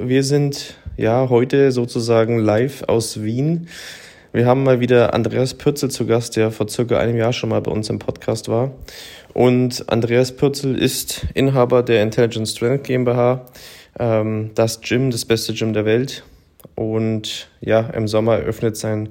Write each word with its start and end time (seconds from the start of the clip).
Wir 0.00 0.22
sind 0.22 0.76
ja 0.96 1.28
heute 1.28 1.72
sozusagen 1.72 2.38
live 2.38 2.84
aus 2.84 3.24
Wien. 3.24 3.66
Wir 4.32 4.46
haben 4.46 4.62
mal 4.62 4.78
wieder 4.78 5.12
Andreas 5.12 5.54
Pürzel 5.54 5.90
zu 5.90 6.06
Gast, 6.06 6.36
der 6.36 6.52
vor 6.52 6.68
circa 6.68 7.00
einem 7.00 7.16
Jahr 7.16 7.32
schon 7.32 7.50
mal 7.50 7.60
bei 7.60 7.72
uns 7.72 7.90
im 7.90 7.98
Podcast 7.98 8.48
war. 8.48 8.70
Und 9.34 9.88
Andreas 9.88 10.30
Pürzel 10.30 10.80
ist 10.80 11.26
Inhaber 11.34 11.82
der 11.82 12.04
Intelligent 12.04 12.46
Strength 12.46 12.84
GmbH, 12.84 13.46
ähm, 13.98 14.52
das 14.54 14.82
Gym, 14.82 15.10
das 15.10 15.24
beste 15.24 15.52
Gym 15.52 15.72
der 15.72 15.84
Welt. 15.84 16.22
Und 16.76 17.48
ja, 17.60 17.80
im 17.80 18.06
Sommer 18.06 18.36
eröffnet 18.36 18.76
sein 18.76 19.08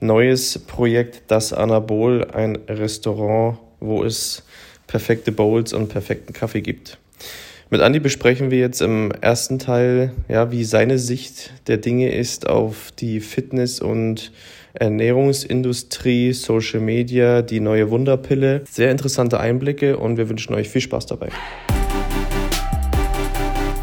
neues 0.00 0.58
Projekt, 0.60 1.24
das 1.26 1.52
Anabol, 1.52 2.24
ein 2.32 2.56
Restaurant, 2.66 3.58
wo 3.78 4.04
es 4.04 4.42
perfekte 4.86 5.32
Bowls 5.32 5.74
und 5.74 5.88
perfekten 5.88 6.32
Kaffee 6.32 6.62
gibt. 6.62 6.96
Mit 7.72 7.82
Andi 7.82 8.00
besprechen 8.00 8.50
wir 8.50 8.58
jetzt 8.58 8.82
im 8.82 9.12
ersten 9.12 9.60
Teil, 9.60 10.10
ja, 10.26 10.50
wie 10.50 10.64
seine 10.64 10.98
Sicht 10.98 11.52
der 11.68 11.76
Dinge 11.76 12.12
ist 12.12 12.48
auf 12.48 12.90
die 12.98 13.20
Fitness- 13.20 13.78
und 13.78 14.32
Ernährungsindustrie, 14.72 16.32
Social 16.32 16.80
Media, 16.80 17.42
die 17.42 17.60
neue 17.60 17.88
Wunderpille. 17.88 18.62
Sehr 18.68 18.90
interessante 18.90 19.38
Einblicke 19.38 19.98
und 19.98 20.16
wir 20.16 20.28
wünschen 20.28 20.52
euch 20.54 20.68
viel 20.68 20.80
Spaß 20.80 21.06
dabei. 21.06 21.28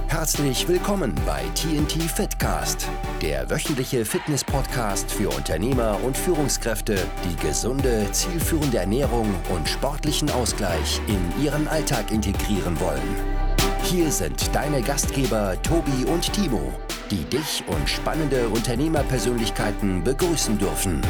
Herzlich 0.10 0.68
willkommen 0.68 1.16
bei 1.26 1.44
TNT 1.56 2.04
Fitcast, 2.12 2.90
der 3.22 3.50
wöchentliche 3.50 4.04
Fitness-Podcast 4.04 5.10
für 5.10 5.30
Unternehmer 5.30 5.98
und 6.04 6.18
Führungskräfte, 6.18 6.98
die 7.24 7.48
gesunde, 7.48 8.06
zielführende 8.12 8.80
Ernährung 8.80 9.34
und 9.56 9.70
sportlichen 9.70 10.30
Ausgleich 10.32 11.00
in 11.08 11.46
ihren 11.46 11.70
Alltag 11.70 12.12
integrieren 12.12 12.78
wollen. 12.82 13.47
Hier 13.84 14.12
sind 14.12 14.54
deine 14.54 14.82
Gastgeber 14.82 15.62
Tobi 15.62 16.06
und 16.06 16.32
Timo, 16.34 16.74
die 17.10 17.24
dich 17.26 17.64
und 17.68 17.90
spannende 17.90 18.50
Unternehmerpersönlichkeiten 18.50 20.04
begrüßen 20.04 20.58
dürfen. 20.58 21.02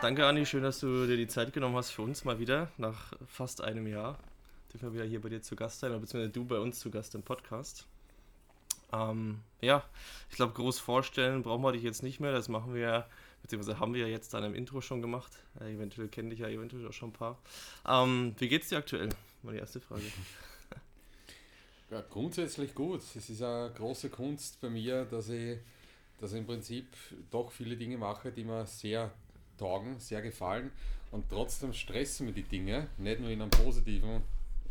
Danke, 0.00 0.26
Anni. 0.26 0.46
Schön, 0.46 0.62
dass 0.62 0.80
du 0.80 1.06
dir 1.06 1.16
die 1.16 1.26
Zeit 1.26 1.52
genommen 1.52 1.76
hast 1.76 1.90
für 1.90 2.02
uns 2.02 2.24
mal 2.24 2.38
wieder. 2.38 2.68
Nach 2.76 3.12
fast 3.26 3.60
einem 3.62 3.86
Jahr 3.86 4.18
dürfen 4.72 4.92
wir 4.92 4.94
wieder 4.94 5.04
hier 5.04 5.20
bei 5.20 5.28
dir 5.28 5.42
zu 5.42 5.56
Gast 5.56 5.80
sein, 5.80 5.90
beziehungsweise 5.92 6.30
du 6.30 6.44
bei 6.44 6.58
uns 6.58 6.78
zu 6.78 6.90
Gast 6.90 7.14
im 7.14 7.22
Podcast. 7.22 7.86
Ähm, 8.92 9.40
ja, 9.60 9.82
ich 10.30 10.36
glaube, 10.36 10.52
groß 10.52 10.78
vorstellen 10.78 11.42
brauchen 11.42 11.62
wir 11.62 11.72
dich 11.72 11.82
jetzt 11.82 12.02
nicht 12.02 12.20
mehr. 12.20 12.32
Das 12.32 12.48
machen 12.48 12.74
wir 12.74 13.06
beziehungsweise 13.42 13.78
haben 13.78 13.94
wir 13.94 14.02
ja 14.02 14.08
jetzt 14.08 14.34
dann 14.34 14.44
im 14.44 14.54
Intro 14.54 14.80
schon 14.80 15.02
gemacht. 15.02 15.32
Äh, 15.60 15.74
eventuell 15.74 16.08
kenne 16.08 16.32
ich 16.34 16.40
ja 16.40 16.48
eventuell 16.48 16.86
auch 16.86 16.92
schon 16.92 17.10
ein 17.10 17.12
paar. 17.12 17.38
Ähm, 17.86 18.34
wie 18.38 18.48
geht's 18.48 18.68
dir 18.68 18.78
aktuell? 18.78 19.10
Meine 19.42 19.58
erste 19.58 19.80
Frage. 19.80 20.02
Ja, 21.88 22.00
grundsätzlich 22.10 22.74
gut. 22.74 23.00
Es 23.00 23.30
ist 23.30 23.42
eine 23.42 23.70
große 23.72 24.10
Kunst 24.10 24.60
bei 24.60 24.68
mir, 24.68 25.04
dass 25.04 25.28
ich, 25.28 25.56
dass 26.18 26.32
ich 26.32 26.38
im 26.38 26.46
Prinzip 26.46 26.88
doch 27.30 27.52
viele 27.52 27.76
Dinge 27.76 27.96
mache, 27.96 28.32
die 28.32 28.42
mir 28.42 28.66
sehr 28.66 29.12
taugen, 29.56 30.00
sehr 30.00 30.20
gefallen 30.20 30.72
und 31.12 31.30
trotzdem 31.30 31.72
stressen 31.72 32.26
mir 32.26 32.32
die 32.32 32.42
Dinge, 32.42 32.88
nicht 32.98 33.20
nur 33.20 33.30
in, 33.30 33.40
einem 33.40 33.50
positiven, 33.50 34.22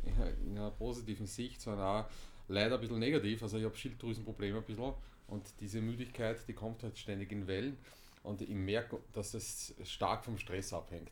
in 0.45 0.57
einer 0.57 0.71
positiven 0.71 1.25
Sicht, 1.25 1.61
sondern 1.61 1.85
auch 1.85 2.05
leider 2.49 2.75
ein 2.75 2.81
bisschen 2.81 2.99
negativ. 2.99 3.41
Also 3.43 3.57
ich 3.57 3.63
habe 3.63 3.77
Schilddrüsenprobleme 3.77 4.57
ein 4.57 4.63
bisschen 4.63 4.93
und 5.27 5.43
diese 5.61 5.79
Müdigkeit, 5.79 6.45
die 6.49 6.53
kommt 6.53 6.83
halt 6.83 6.97
ständig 6.97 7.31
in 7.31 7.47
Wellen 7.47 7.77
und 8.25 8.41
ich 8.41 8.49
merke, 8.49 8.99
dass 9.13 9.33
es 9.33 9.73
stark 9.83 10.25
vom 10.25 10.37
Stress 10.37 10.73
abhängt. 10.73 11.11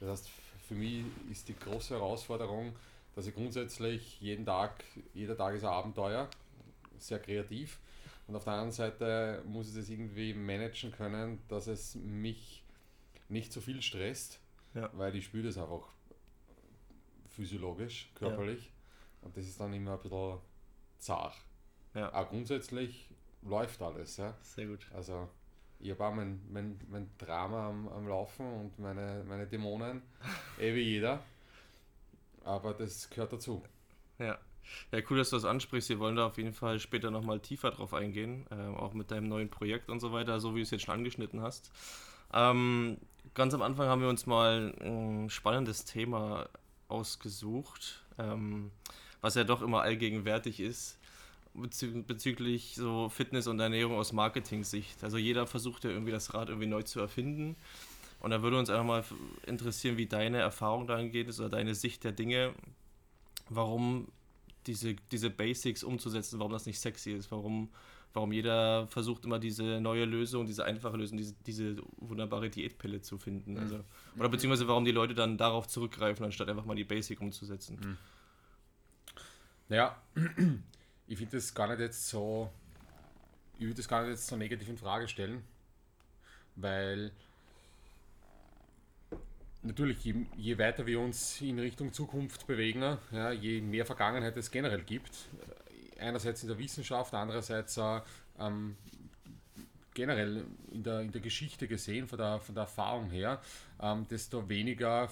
Das 0.00 0.08
heißt, 0.08 0.30
für 0.66 0.74
mich 0.74 1.04
ist 1.30 1.48
die 1.48 1.56
große 1.56 1.94
Herausforderung, 1.94 2.74
dass 3.14 3.26
ich 3.26 3.34
grundsätzlich 3.34 4.20
jeden 4.20 4.46
Tag, 4.46 4.82
jeder 5.12 5.36
Tag 5.36 5.54
ist 5.54 5.64
ein 5.64 5.70
Abenteuer, 5.70 6.28
sehr 6.98 7.20
kreativ. 7.20 7.78
Und 8.26 8.34
auf 8.36 8.44
der 8.44 8.54
anderen 8.54 8.72
Seite 8.72 9.42
muss 9.46 9.68
ich 9.68 9.76
das 9.76 9.90
irgendwie 9.90 10.32
managen 10.32 10.90
können, 10.90 11.42
dass 11.48 11.66
es 11.66 11.94
mich 11.96 12.64
nicht 13.28 13.52
zu 13.52 13.60
so 13.60 13.66
viel 13.66 13.82
stresst, 13.82 14.40
ja. 14.74 14.90
weil 14.94 15.14
ich 15.14 15.26
spüre 15.26 15.46
das 15.46 15.58
einfach 15.58 15.86
physiologisch, 17.28 18.10
körperlich. 18.14 18.64
Ja. 18.64 18.70
Und 19.22 19.36
das 19.36 19.46
ist 19.46 19.60
dann 19.60 19.72
immer 19.74 19.94
ein 19.94 20.00
bisschen 20.00 20.38
zart. 20.98 21.36
Ja. 21.94 22.10
Aber 22.12 22.30
grundsätzlich 22.30 23.10
läuft 23.42 23.82
alles. 23.82 24.16
Ja. 24.16 24.36
Sehr 24.40 24.66
gut. 24.66 24.86
Also 24.94 25.28
ich 25.80 25.90
habe 25.90 26.04
auch 26.04 26.14
mein, 26.14 26.40
mein, 26.50 26.80
mein 26.88 27.10
Drama 27.18 27.68
am, 27.68 27.88
am 27.88 28.08
Laufen 28.08 28.46
und 28.46 28.78
meine, 28.78 29.24
meine 29.28 29.46
Dämonen, 29.46 30.02
eh 30.58 30.74
wie 30.74 30.80
jeder. 30.80 31.22
Aber 32.44 32.74
das 32.74 33.08
gehört 33.10 33.32
dazu. 33.32 33.62
Ja. 34.18 34.38
Ja, 34.92 35.00
cool, 35.10 35.18
dass 35.18 35.28
du 35.28 35.36
das 35.36 35.44
ansprichst. 35.44 35.90
Wir 35.90 35.98
wollen 35.98 36.16
da 36.16 36.26
auf 36.26 36.38
jeden 36.38 36.54
Fall 36.54 36.80
später 36.80 37.10
nochmal 37.10 37.38
tiefer 37.38 37.70
drauf 37.70 37.92
eingehen, 37.92 38.46
äh, 38.50 38.54
auch 38.54 38.94
mit 38.94 39.10
deinem 39.10 39.28
neuen 39.28 39.50
Projekt 39.50 39.90
und 39.90 40.00
so 40.00 40.10
weiter, 40.10 40.40
so 40.40 40.54
wie 40.54 40.60
du 40.60 40.62
es 40.62 40.70
jetzt 40.70 40.84
schon 40.84 40.94
angeschnitten 40.94 41.42
hast. 41.42 41.70
Ähm, 42.32 42.96
ganz 43.34 43.52
am 43.52 43.60
Anfang 43.60 43.88
haben 43.88 44.00
wir 44.00 44.08
uns 44.08 44.24
mal 44.24 44.74
ein 44.80 45.28
spannendes 45.28 45.84
Thema 45.84 46.48
ausgesucht, 46.88 48.02
ähm, 48.18 48.70
was 49.20 49.34
ja 49.34 49.44
doch 49.44 49.60
immer 49.60 49.82
allgegenwärtig 49.82 50.60
ist 50.60 50.98
bezü 51.54 52.02
bezüglich 52.02 52.74
so 52.74 53.08
Fitness 53.08 53.46
und 53.46 53.60
Ernährung 53.60 53.96
aus 53.96 54.12
Marketing-Sicht. 54.12 55.02
Also 55.02 55.16
jeder 55.16 55.46
versucht 55.46 55.84
ja 55.84 55.90
irgendwie 55.90 56.12
das 56.12 56.34
Rad 56.34 56.48
irgendwie 56.48 56.66
neu 56.66 56.82
zu 56.82 57.00
erfinden. 57.00 57.56
Und 58.20 58.30
da 58.30 58.42
würde 58.42 58.58
uns 58.58 58.70
einfach 58.70 58.84
mal 58.84 59.04
interessieren, 59.46 59.96
wie 59.96 60.06
deine 60.06 60.38
Erfahrung 60.38 60.86
dahin 60.86 61.10
geht 61.10 61.28
oder 61.38 61.48
deine 61.48 61.74
Sicht 61.74 62.04
der 62.04 62.12
Dinge, 62.12 62.54
warum 63.48 64.08
diese, 64.66 64.94
diese 65.12 65.30
Basics 65.30 65.84
umzusetzen, 65.84 66.38
warum 66.38 66.52
das 66.52 66.66
nicht 66.66 66.80
sexy 66.80 67.12
ist, 67.12 67.30
warum, 67.30 67.68
warum 68.14 68.32
jeder 68.32 68.86
versucht 68.88 69.24
immer 69.24 69.38
diese 69.38 69.80
neue 69.80 70.06
Lösung, 70.06 70.46
diese 70.46 70.64
einfache 70.64 70.96
Lösung, 70.96 71.18
diese, 71.18 71.34
diese 71.46 71.76
wunderbare 71.98 72.48
Diätpille 72.48 73.02
zu 73.02 73.18
finden. 73.18 73.52
Mhm. 73.52 73.60
Also, 73.60 73.80
oder 74.18 74.28
beziehungsweise 74.30 74.68
warum 74.68 74.84
die 74.84 74.92
Leute 74.92 75.14
dann 75.14 75.36
darauf 75.36 75.68
zurückgreifen, 75.68 76.24
anstatt 76.24 76.48
einfach 76.48 76.64
mal 76.64 76.76
die 76.76 76.84
Basic 76.84 77.20
umzusetzen. 77.20 77.78
Mhm. 79.68 79.74
Ja, 79.74 79.96
ich 81.06 81.18
finde 81.18 81.36
das 81.36 81.54
gar 81.54 81.68
nicht 81.68 81.80
jetzt 81.80 82.08
so, 82.08 82.50
ich 83.58 83.62
würde 83.62 83.74
das 83.74 83.88
gar 83.88 84.02
nicht 84.02 84.10
jetzt 84.10 84.26
so 84.26 84.36
negativ 84.36 84.68
in 84.68 84.78
Frage 84.78 85.08
stellen, 85.08 85.44
weil 86.56 87.10
natürlich, 89.62 90.04
je, 90.04 90.14
je, 90.36 90.58
weiter 90.58 90.86
wir 90.86 91.00
uns 91.00 91.40
in 91.40 91.58
Richtung 91.58 91.92
Zukunft 91.92 92.46
bewegen, 92.46 92.98
ja, 93.10 93.32
je 93.32 93.60
mehr 93.60 93.86
Vergangenheit 93.86 94.36
es 94.36 94.50
generell 94.50 94.82
gibt, 94.82 95.28
einerseits 95.98 96.42
in 96.42 96.48
der 96.48 96.58
Wissenschaft, 96.58 97.14
andererseits 97.14 97.76
äh, 97.76 98.00
ähm, 98.38 98.76
generell 99.94 100.44
in 100.72 100.82
der, 100.82 101.00
in 101.00 101.12
der 101.12 101.20
Geschichte 101.20 101.68
gesehen, 101.68 102.08
von 102.08 102.18
der, 102.18 102.40
von 102.40 102.54
der 102.54 102.62
Erfahrung 102.62 103.10
her, 103.10 103.40
ähm, 103.80 104.06
desto 104.08 104.48
weniger 104.48 105.08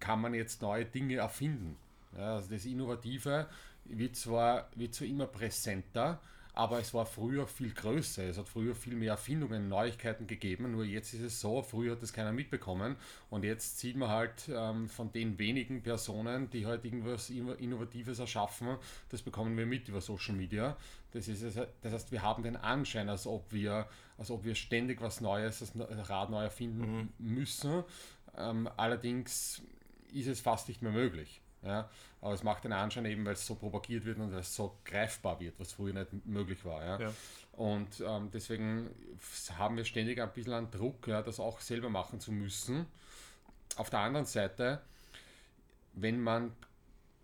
kann 0.00 0.20
man 0.20 0.34
jetzt 0.34 0.62
neue 0.62 0.84
Dinge 0.84 1.16
erfinden. 1.16 1.76
Ja, 2.16 2.36
also 2.36 2.50
das 2.50 2.64
Innovative 2.64 3.46
wird 3.88 4.16
zwar, 4.16 4.68
wird 4.74 4.94
zwar 4.94 5.08
immer 5.08 5.26
präsenter, 5.26 6.20
aber 6.56 6.80
es 6.80 6.94
war 6.94 7.04
früher 7.04 7.46
viel 7.46 7.70
größer. 7.74 8.24
Es 8.24 8.38
hat 8.38 8.48
früher 8.48 8.74
viel 8.74 8.94
mehr 8.94 9.10
Erfindungen, 9.10 9.68
Neuigkeiten 9.68 10.26
gegeben. 10.26 10.72
Nur 10.72 10.84
jetzt 10.86 11.12
ist 11.12 11.20
es 11.20 11.38
so, 11.38 11.60
früher 11.60 11.92
hat 11.92 12.02
das 12.02 12.14
keiner 12.14 12.32
mitbekommen. 12.32 12.96
Und 13.28 13.44
jetzt 13.44 13.78
sieht 13.78 13.94
man 13.94 14.08
halt 14.08 14.48
ähm, 14.48 14.88
von 14.88 15.12
den 15.12 15.38
wenigen 15.38 15.82
Personen, 15.82 16.48
die 16.48 16.64
halt 16.64 16.86
irgendwas 16.86 17.28
Innovatives 17.28 18.20
erschaffen, 18.20 18.78
das 19.10 19.20
bekommen 19.20 19.54
wir 19.58 19.66
mit 19.66 19.88
über 19.88 20.00
Social 20.00 20.34
Media. 20.34 20.78
Das, 21.12 21.28
ist, 21.28 21.44
das 21.82 21.92
heißt, 21.92 22.10
wir 22.10 22.22
haben 22.22 22.42
den 22.42 22.56
Anschein, 22.56 23.10
als 23.10 23.26
ob 23.26 23.52
wir, 23.52 23.86
als 24.16 24.30
ob 24.30 24.42
wir 24.44 24.54
ständig 24.54 25.02
was 25.02 25.20
Neues, 25.20 25.58
das 25.58 25.72
Rad 26.08 26.30
neu 26.30 26.42
erfinden 26.44 27.12
mhm. 27.18 27.34
müssen. 27.34 27.84
Ähm, 28.34 28.66
allerdings 28.78 29.60
ist 30.10 30.26
es 30.26 30.40
fast 30.40 30.68
nicht 30.68 30.80
mehr 30.80 30.92
möglich. 30.92 31.42
Ja? 31.66 31.90
Aber 32.20 32.34
es 32.34 32.42
macht 32.42 32.64
den 32.64 32.72
Anschein 32.72 33.04
eben, 33.04 33.24
weil 33.24 33.34
es 33.34 33.46
so 33.46 33.54
propagiert 33.54 34.04
wird 34.04 34.18
und 34.18 34.32
weil 34.32 34.40
es 34.40 34.54
so 34.54 34.76
greifbar 34.84 35.40
wird, 35.40 35.58
was 35.58 35.72
früher 35.72 35.92
nicht 35.92 36.26
möglich 36.26 36.64
war. 36.64 36.84
Ja? 36.84 37.00
ja. 37.00 37.12
Und 37.52 38.02
ähm, 38.06 38.30
deswegen 38.32 38.90
haben 39.56 39.76
wir 39.76 39.84
ständig 39.84 40.20
ein 40.20 40.32
bisschen 40.32 40.52
einen 40.52 40.70
Druck, 40.70 41.06
ja, 41.08 41.22
das 41.22 41.40
auch 41.40 41.60
selber 41.60 41.88
machen 41.88 42.20
zu 42.20 42.32
müssen. 42.32 42.86
Auf 43.76 43.90
der 43.90 44.00
anderen 44.00 44.26
Seite, 44.26 44.80
wenn 45.94 46.20
man 46.20 46.52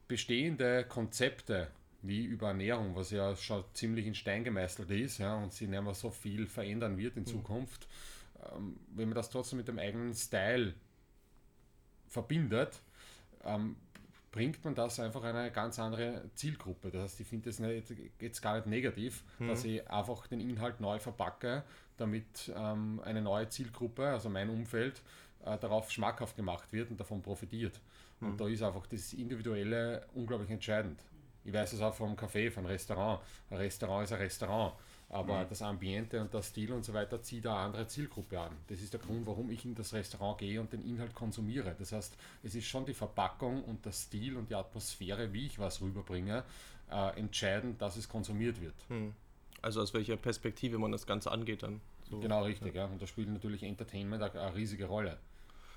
bestehende 0.09 0.85
Konzepte 0.85 1.69
wie 2.03 2.25
über 2.25 2.49
Ernährung, 2.49 2.97
was 2.97 3.11
ja 3.11 3.37
schon 3.37 3.65
ziemlich 3.75 4.07
in 4.07 4.15
Stein 4.15 4.45
gemeißelt 4.45 4.91
ist 4.91 5.19
ja, 5.19 5.37
und 5.37 5.53
sie 5.53 5.69
nicht 5.69 5.83
mehr 5.83 5.95
so 5.95 6.11
viel 6.11 6.47
verändern 6.47 6.99
wird 6.99 7.17
in 7.17 7.23
mhm. 7.23 7.29
Zukunft, 7.29 7.87
ähm, 8.53 8.79
wenn 8.89 9.09
man 9.09 9.15
das 9.15 9.31
trotzdem 9.31 9.59
mit 9.59 9.69
dem 9.69 9.79
eigenen 9.79 10.15
Style 10.15 10.75
verbindet, 12.09 12.81
ähm, 13.45 13.77
bringt 14.33 14.65
man 14.65 14.75
das 14.75 14.99
einfach 14.99 15.23
eine 15.23 15.51
ganz 15.53 15.79
andere 15.79 16.23
Zielgruppe. 16.35 16.91
Das 16.91 17.03
heißt, 17.03 17.21
ich 17.21 17.27
finde 17.27 17.51
das 17.51 17.59
nicht, 17.61 17.93
jetzt 18.19 18.41
gar 18.41 18.57
nicht 18.57 18.67
negativ, 18.67 19.23
mhm. 19.39 19.49
dass 19.49 19.65
ich 19.65 19.89
einfach 19.89 20.27
den 20.27 20.41
Inhalt 20.41 20.81
neu 20.81 20.99
verpacke, 20.99 21.63
damit 21.99 22.53
ähm, 22.57 23.01
eine 23.05 23.21
neue 23.21 23.49
Zielgruppe, 23.49 24.09
also 24.09 24.31
mein 24.31 24.49
Umfeld, 24.49 25.03
äh, 25.45 25.59
darauf 25.59 25.91
schmackhaft 25.91 26.35
gemacht 26.35 26.73
wird 26.73 26.91
und 26.91 26.99
davon 26.99 27.23
profitiert. 27.23 27.79
Mhm. 28.21 28.31
Und 28.31 28.41
da 28.41 28.49
ist 28.49 28.63
einfach 28.63 28.87
das 28.87 29.13
Individuelle 29.13 30.07
unglaublich 30.15 30.51
entscheidend. 30.51 30.99
Ich 31.45 31.53
weiß 31.53 31.75
es 31.75 31.81
auch 31.83 31.95
vom 31.95 32.15
Café, 32.15 32.51
vom 32.51 32.65
Restaurant. 32.65 33.21
Ein 33.51 33.59
Restaurant 33.59 34.05
ist 34.05 34.13
ein 34.13 34.19
Restaurant. 34.19 34.75
Aber 35.13 35.45
mhm. 35.45 35.49
das 35.51 35.61
Ambiente 35.61 36.23
und 36.23 36.33
der 36.33 36.41
Stil 36.41 36.73
und 36.73 36.87
so 36.87 36.95
weiter 36.95 37.23
zieht 37.23 37.47
eine 37.47 37.57
andere 37.57 37.87
Zielgruppe 37.87 38.41
an. 38.41 38.57
Das 38.69 38.81
ist 38.81 38.95
der 38.95 39.01
Grund, 39.01 39.27
warum 39.27 39.51
ich 39.51 39.63
in 39.67 39.75
das 39.75 39.93
Restaurant 39.93 40.39
gehe 40.39 40.59
und 40.59 40.73
den 40.73 40.83
Inhalt 40.83 41.15
konsumiere. 41.15 41.77
Das 41.79 41.93
heißt, 41.93 42.17
es 42.43 42.55
ist 42.55 42.65
schon 42.65 42.87
die 42.87 42.95
Verpackung 42.95 43.63
und 43.63 43.85
der 43.85 43.93
Stil 43.93 44.39
und 44.39 44.49
die 44.49 44.55
Atmosphäre, 44.55 45.31
wie 45.35 45.45
ich 45.45 45.59
was 45.59 45.83
rüberbringe, 45.83 46.45
äh, 46.91 47.21
entscheidend, 47.21 47.83
dass 47.83 47.97
es 47.99 48.09
konsumiert 48.09 48.59
wird. 48.63 48.75
Mhm. 48.89 49.13
Also 49.61 49.83
aus 49.83 49.93
welcher 49.93 50.17
Perspektive 50.17 50.79
man 50.79 50.93
das 50.93 51.07
Ganze 51.07 51.31
angeht 51.31 51.63
dann. 51.63 51.83
So. 52.09 52.19
Genau, 52.19 52.45
richtig. 52.45 52.75
Ja. 52.75 52.87
ja. 52.87 52.89
Und 52.89 53.03
da 53.03 53.07
spielt 53.07 53.29
natürlich 53.29 53.65
Entertainment 53.65 54.23
eine, 54.23 54.41
eine 54.41 54.55
riesige 54.55 54.87
Rolle. 54.87 55.19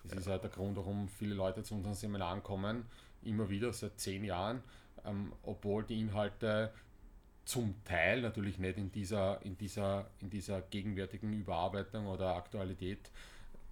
Das 0.04 0.14
ja. 0.14 0.20
ist 0.20 0.28
halt 0.28 0.44
der 0.44 0.50
Grund, 0.50 0.78
warum 0.78 1.10
viele 1.10 1.36
Leute 1.36 1.62
zu 1.62 1.76
unseren 1.76 1.94
Seminaren 1.94 2.42
kommen, 2.42 2.86
immer 3.22 3.50
wieder 3.50 3.74
seit 3.74 4.00
zehn 4.00 4.24
Jahren, 4.24 4.64
ähm, 5.04 5.34
obwohl 5.44 5.84
die 5.84 6.00
Inhalte 6.00 6.72
zum 7.46 7.76
Teil 7.86 8.22
natürlich 8.22 8.58
nicht 8.58 8.78
in 8.78 8.92
dieser, 8.92 9.42
in 9.44 9.58
dieser, 9.58 10.10
in 10.20 10.30
dieser 10.30 10.62
gegenwärtigen 10.62 11.32
Überarbeitung 11.32 12.08
oder 12.08 12.36
Aktualität 12.36 13.00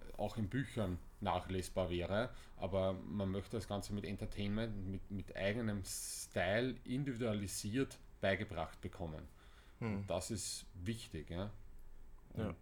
äh, 0.00 0.16
auch 0.16 0.36
in 0.36 0.48
Büchern 0.48 0.98
nachlesbar 1.20 1.90
wäre, 1.90 2.30
aber 2.56 2.92
man 2.92 3.30
möchte 3.30 3.56
das 3.56 3.66
Ganze 3.66 3.92
mit 3.92 4.04
Entertainment, 4.04 4.86
mit, 4.86 5.10
mit 5.10 5.36
eigenem 5.36 5.82
Style 5.84 6.76
individualisiert 6.84 7.98
beigebracht 8.20 8.80
bekommen. 8.80 9.22
Hm. 9.80 10.04
Das 10.06 10.30
ist 10.30 10.66
wichtig. 10.84 11.30
Ja? 11.30 11.50
Und 12.34 12.44
ja. 12.44 12.54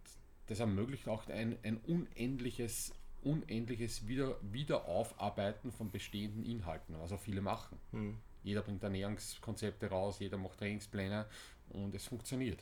das 0.47 0.59
ermöglicht 0.59 1.07
auch 1.07 1.27
ein, 1.27 1.57
ein 1.63 1.77
unendliches, 1.77 2.91
unendliches 3.21 4.07
Wieder, 4.07 4.35
Wiederaufarbeiten 4.41 5.71
von 5.71 5.91
bestehenden 5.91 6.43
Inhalten, 6.43 6.95
was 6.99 7.11
auch 7.11 7.19
viele 7.19 7.41
machen. 7.41 7.77
Hm. 7.91 8.17
Jeder 8.43 8.61
bringt 8.61 8.83
Ernährungskonzepte 8.83 9.87
raus, 9.89 10.17
jeder 10.19 10.37
macht 10.37 10.59
Trainingspläne 10.59 11.25
und 11.69 11.95
es 11.95 12.05
funktioniert. 12.05 12.59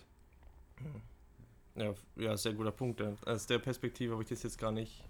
Ja, 1.75 1.93
ja 2.17 2.37
sehr 2.37 2.53
guter 2.53 2.71
Punkt. 2.71 3.01
Aus 3.25 3.47
der 3.47 3.59
Perspektive 3.59 4.13
habe 4.13 4.23
ich 4.23 4.29
das 4.29 4.43
jetzt 4.43 4.57
gar 4.57 4.71
nicht, 4.71 5.03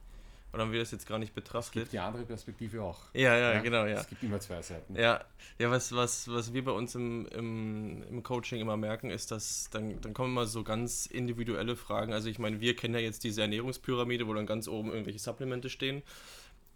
oder 0.53 0.63
haben 0.63 0.71
wir 0.71 0.79
das 0.79 0.91
jetzt 0.91 1.07
gar 1.07 1.19
nicht 1.19 1.33
betrachtet. 1.33 1.75
Es 1.75 1.81
gibt 1.83 1.93
die 1.93 1.99
andere 1.99 2.23
Perspektive 2.23 2.83
auch. 2.83 2.99
Ja, 3.13 3.35
ja, 3.35 3.53
ja, 3.53 3.61
genau, 3.61 3.85
ja. 3.85 3.99
Es 3.99 4.07
gibt 4.07 4.23
immer 4.23 4.39
zwei 4.39 4.61
Seiten. 4.61 4.95
Ja, 4.95 5.23
ja 5.59 5.71
was, 5.71 5.93
was, 5.93 6.27
was 6.29 6.53
wir 6.53 6.63
bei 6.63 6.71
uns 6.71 6.95
im, 6.95 7.25
im, 7.27 8.03
im 8.03 8.23
Coaching 8.23 8.59
immer 8.59 8.77
merken, 8.77 9.09
ist, 9.09 9.31
dass 9.31 9.69
dann, 9.71 9.99
dann 10.01 10.13
kommen 10.13 10.31
immer 10.31 10.45
so 10.45 10.63
ganz 10.63 11.05
individuelle 11.05 11.75
Fragen. 11.75 12.13
Also 12.13 12.29
ich 12.29 12.39
meine, 12.39 12.61
wir 12.61 12.75
kennen 12.75 12.93
ja 12.93 12.99
jetzt 12.99 13.23
diese 13.23 13.41
Ernährungspyramide, 13.41 14.27
wo 14.27 14.33
dann 14.33 14.45
ganz 14.45 14.67
oben 14.67 14.91
irgendwelche 14.91 15.19
Supplemente 15.19 15.69
stehen. 15.69 16.03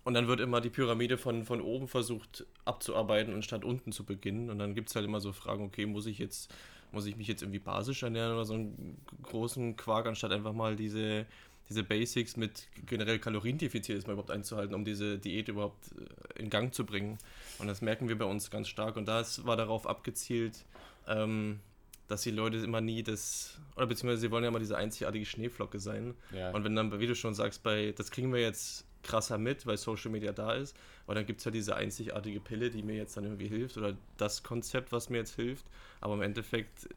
Und 0.05 0.13
dann 0.13 0.27
wird 0.27 0.39
immer 0.39 0.61
die 0.61 0.69
Pyramide 0.69 1.17
von, 1.17 1.45
von 1.45 1.61
oben 1.61 1.87
versucht 1.87 2.45
abzuarbeiten 2.63 3.33
und 3.33 3.43
statt 3.43 3.65
unten 3.65 3.91
zu 3.91 4.03
beginnen. 4.03 4.51
Und 4.51 4.59
dann 4.59 4.75
gibt 4.75 4.89
es 4.89 4.95
halt 4.95 5.03
immer 5.03 5.19
so 5.19 5.33
Fragen, 5.33 5.63
okay, 5.63 5.87
muss 5.87 6.05
ich 6.05 6.19
jetzt, 6.19 6.53
muss 6.91 7.07
ich 7.07 7.17
mich 7.17 7.27
jetzt 7.27 7.41
irgendwie 7.41 7.59
basisch 7.59 8.03
ernähren 8.03 8.33
oder 8.33 8.45
so 8.45 8.53
einen 8.53 9.01
großen 9.23 9.75
Quark, 9.75 10.05
anstatt 10.05 10.31
einfach 10.31 10.53
mal 10.53 10.75
diese, 10.75 11.25
diese 11.69 11.83
Basics 11.83 12.37
mit 12.37 12.67
generell 12.85 13.17
Kaloriendefizit 13.17 13.95
erstmal 13.95 14.13
überhaupt 14.13 14.29
einzuhalten, 14.29 14.75
um 14.75 14.85
diese 14.85 15.17
Diät 15.17 15.47
überhaupt 15.47 15.83
äh, 15.97 16.39
in 16.39 16.51
Gang 16.51 16.71
zu 16.71 16.85
bringen. 16.85 17.17
Und 17.57 17.65
das 17.65 17.81
merken 17.81 18.07
wir 18.07 18.15
bei 18.15 18.25
uns 18.25 18.51
ganz 18.51 18.67
stark. 18.67 18.97
Und 18.97 19.07
das 19.07 19.47
war 19.47 19.57
darauf 19.57 19.87
abgezielt, 19.87 20.65
ähm, 21.07 21.61
dass 22.07 22.21
die 22.21 22.29
Leute 22.29 22.57
immer 22.57 22.79
nie 22.79 23.01
das, 23.01 23.59
oder 23.75 23.87
beziehungsweise 23.87 24.21
sie 24.21 24.29
wollen 24.29 24.43
ja 24.43 24.49
immer 24.49 24.59
diese 24.59 24.77
einzigartige 24.77 25.25
Schneeflocke 25.25 25.79
sein. 25.79 26.13
Ja. 26.31 26.51
Und 26.51 26.63
wenn 26.63 26.75
dann, 26.75 26.99
wie 26.99 27.07
du 27.07 27.15
schon 27.15 27.33
sagst, 27.33 27.63
bei, 27.63 27.91
das 27.97 28.11
kriegen 28.11 28.31
wir 28.31 28.41
jetzt 28.41 28.85
krasser 29.05 29.37
mit, 29.37 29.65
weil 29.65 29.77
Social 29.77 30.11
Media 30.11 30.33
da 30.33 30.53
ist. 30.53 30.75
Aber 31.05 31.15
dann 31.15 31.25
gibt 31.25 31.39
es 31.39 31.45
ja 31.45 31.51
diese 31.51 31.75
einzigartige 31.75 32.39
Pille, 32.39 32.69
die 32.69 32.83
mir 32.83 32.95
jetzt 32.95 33.15
dann 33.15 33.23
irgendwie 33.23 33.47
hilft 33.47 33.77
oder 33.77 33.95
das 34.17 34.43
Konzept, 34.43 34.91
was 34.91 35.09
mir 35.09 35.17
jetzt 35.17 35.35
hilft. 35.35 35.65
Aber 36.01 36.15
im 36.15 36.21
Endeffekt 36.21 36.89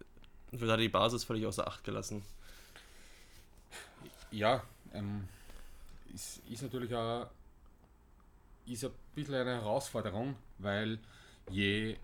wird 0.50 0.70
da 0.70 0.76
die 0.76 0.88
Basis 0.88 1.24
völlig 1.24 1.46
außer 1.46 1.66
Acht 1.66 1.84
gelassen. 1.84 2.22
Ja, 4.30 4.62
ähm, 4.92 5.28
ist, 6.14 6.42
ist 6.50 6.62
natürlich 6.62 6.94
auch, 6.94 7.28
ist 8.66 8.84
ein 8.84 8.90
bisschen 9.14 9.34
eine 9.34 9.56
Herausforderung, 9.56 10.36
weil 10.58 10.98
je, 11.50 11.96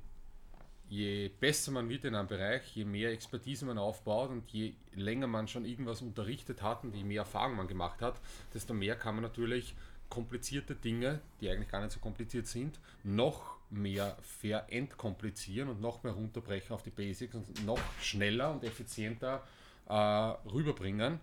je 0.88 1.28
besser 1.40 1.72
man 1.72 1.88
wird 1.88 2.04
in 2.04 2.14
einem 2.14 2.28
Bereich, 2.28 2.74
je 2.74 2.84
mehr 2.84 3.10
Expertise 3.10 3.66
man 3.66 3.78
aufbaut 3.78 4.30
und 4.30 4.50
je 4.50 4.74
länger 4.94 5.26
man 5.26 5.48
schon 5.48 5.64
irgendwas 5.64 6.02
unterrichtet 6.02 6.62
hat 6.62 6.84
und 6.84 6.94
je 6.94 7.04
mehr 7.04 7.22
Erfahrung 7.22 7.56
man 7.56 7.68
gemacht 7.68 8.00
hat, 8.00 8.20
desto 8.52 8.74
mehr 8.74 8.96
kann 8.96 9.16
man 9.16 9.22
natürlich 9.22 9.74
komplizierte 10.08 10.74
Dinge, 10.74 11.20
die 11.40 11.50
eigentlich 11.50 11.68
gar 11.68 11.80
nicht 11.80 11.92
so 11.92 12.00
kompliziert 12.00 12.46
sind, 12.46 12.78
noch 13.02 13.56
mehr 13.70 14.16
verentkomplizieren 14.22 15.68
und 15.68 15.80
noch 15.80 16.02
mehr 16.02 16.12
runterbrechen 16.12 16.74
auf 16.74 16.82
die 16.82 16.90
Basics 16.90 17.34
und 17.34 17.64
noch 17.64 17.80
schneller 18.00 18.52
und 18.52 18.64
effizienter 18.64 19.42
äh, 19.88 19.94
rüberbringen. 19.94 21.20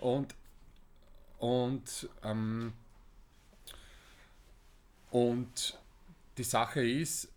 Und, 0.00 0.34
und, 1.38 2.08
ähm, 2.24 2.72
und 5.10 5.78
die 6.36 6.44
Sache 6.44 6.86
ist, 6.86 7.28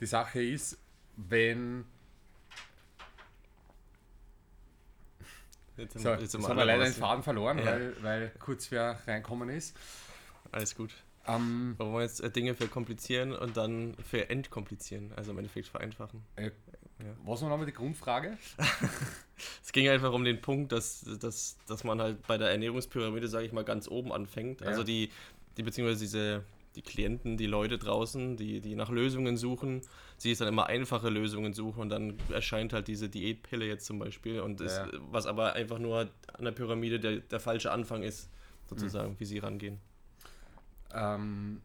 die 0.00 0.06
Sache 0.06 0.42
ist, 0.42 0.78
wenn 1.16 1.84
Jetzt, 5.78 5.98
so, 5.98 6.10
jetzt, 6.10 6.34
haben 6.34 6.56
wir 6.56 6.64
leider 6.64 6.84
den 6.84 6.92
Faden 6.92 7.22
verloren, 7.22 7.58
ja. 7.58 7.66
weil, 7.66 8.02
weil 8.02 8.32
kurz 8.40 8.70
wer 8.70 8.98
reinkommen 9.06 9.48
ist. 9.48 9.76
Alles 10.50 10.74
gut. 10.74 10.92
Ähm, 11.26 11.74
Wollen 11.78 11.92
wir 11.92 12.02
jetzt 12.02 12.20
äh, 12.20 12.30
Dinge 12.30 12.54
verkomplizieren 12.54 13.32
und 13.32 13.56
dann 13.56 13.94
verentkomplizieren, 14.02 15.12
also 15.14 15.30
im 15.30 15.38
Endeffekt 15.38 15.68
vereinfachen. 15.68 16.24
Äh, 16.36 16.46
ja. 16.46 17.14
Was 17.24 17.42
war 17.42 17.50
nochmal 17.50 17.66
die 17.66 17.72
Grundfrage? 17.72 18.36
es 19.62 19.72
ging 19.72 19.88
einfach 19.88 20.12
um 20.12 20.24
den 20.24 20.40
Punkt, 20.40 20.72
dass, 20.72 21.04
dass, 21.20 21.58
dass 21.66 21.84
man 21.84 22.00
halt 22.00 22.26
bei 22.26 22.38
der 22.38 22.50
Ernährungspyramide, 22.50 23.28
sage 23.28 23.46
ich 23.46 23.52
mal, 23.52 23.64
ganz 23.64 23.88
oben 23.88 24.12
anfängt. 24.12 24.62
Ja. 24.62 24.68
Also 24.68 24.82
die, 24.82 25.10
die 25.56 25.62
beziehungsweise 25.62 26.00
diese 26.00 26.44
die 26.78 26.82
Klienten, 26.82 27.36
die 27.36 27.46
Leute 27.46 27.76
draußen, 27.76 28.36
die, 28.36 28.60
die 28.60 28.76
nach 28.76 28.88
Lösungen 28.88 29.36
suchen, 29.36 29.82
sie 30.18 30.32
ist 30.32 30.40
dann 30.40 30.48
immer 30.48 30.66
einfache 30.66 31.08
Lösungen 31.08 31.52
suchen 31.54 31.80
und 31.80 31.88
dann 31.88 32.18
erscheint 32.30 32.72
halt 32.72 32.88
diese 32.88 33.08
Diätpille 33.08 33.64
jetzt 33.66 33.86
zum 33.86 33.98
Beispiel 33.98 34.40
und 34.40 34.60
ist, 34.60 34.76
ja. 34.76 34.88
was 35.10 35.26
aber 35.26 35.54
einfach 35.54 35.78
nur 35.78 36.10
an 36.32 36.44
der 36.44 36.52
Pyramide 36.52 37.00
der, 37.00 37.18
der 37.18 37.40
falsche 37.40 37.70
Anfang 37.70 38.02
ist, 38.02 38.28
sozusagen, 38.68 39.12
mhm. 39.12 39.20
wie 39.20 39.24
sie 39.24 39.38
rangehen. 39.38 39.78
Ähm, 40.92 41.62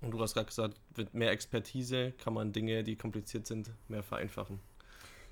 und 0.00 0.10
du 0.10 0.20
hast 0.20 0.34
gerade 0.34 0.46
gesagt, 0.46 0.80
mit 0.96 1.14
mehr 1.14 1.30
Expertise 1.30 2.12
kann 2.18 2.34
man 2.34 2.52
Dinge, 2.52 2.82
die 2.82 2.96
kompliziert 2.96 3.46
sind, 3.46 3.70
mehr 3.88 4.02
vereinfachen. 4.02 4.58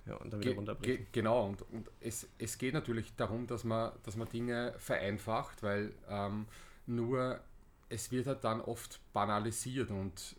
Ja, 0.07 0.15
und 0.15 0.33
dann 0.33 0.41
wieder 0.41 0.55
runterbrechen. 0.55 0.97
Ge 0.97 1.07
genau, 1.13 1.47
und, 1.47 1.63
und 1.73 1.91
es, 2.01 2.29
es 2.39 2.57
geht 2.57 2.73
natürlich 2.73 3.15
darum, 3.17 3.47
dass 3.47 3.65
man, 3.65 3.93
dass 4.05 4.17
man 4.17 4.29
Dinge 4.29 4.75
vereinfacht, 4.79 5.63
weil 5.63 5.93
ähm, 6.09 6.47
nur 6.87 7.41
es 7.89 8.11
wird 8.13 8.29
halt 8.29 8.45
dann 8.45 8.61
oft 8.61 9.01
banalisiert 9.13 9.91
und, 9.91 10.37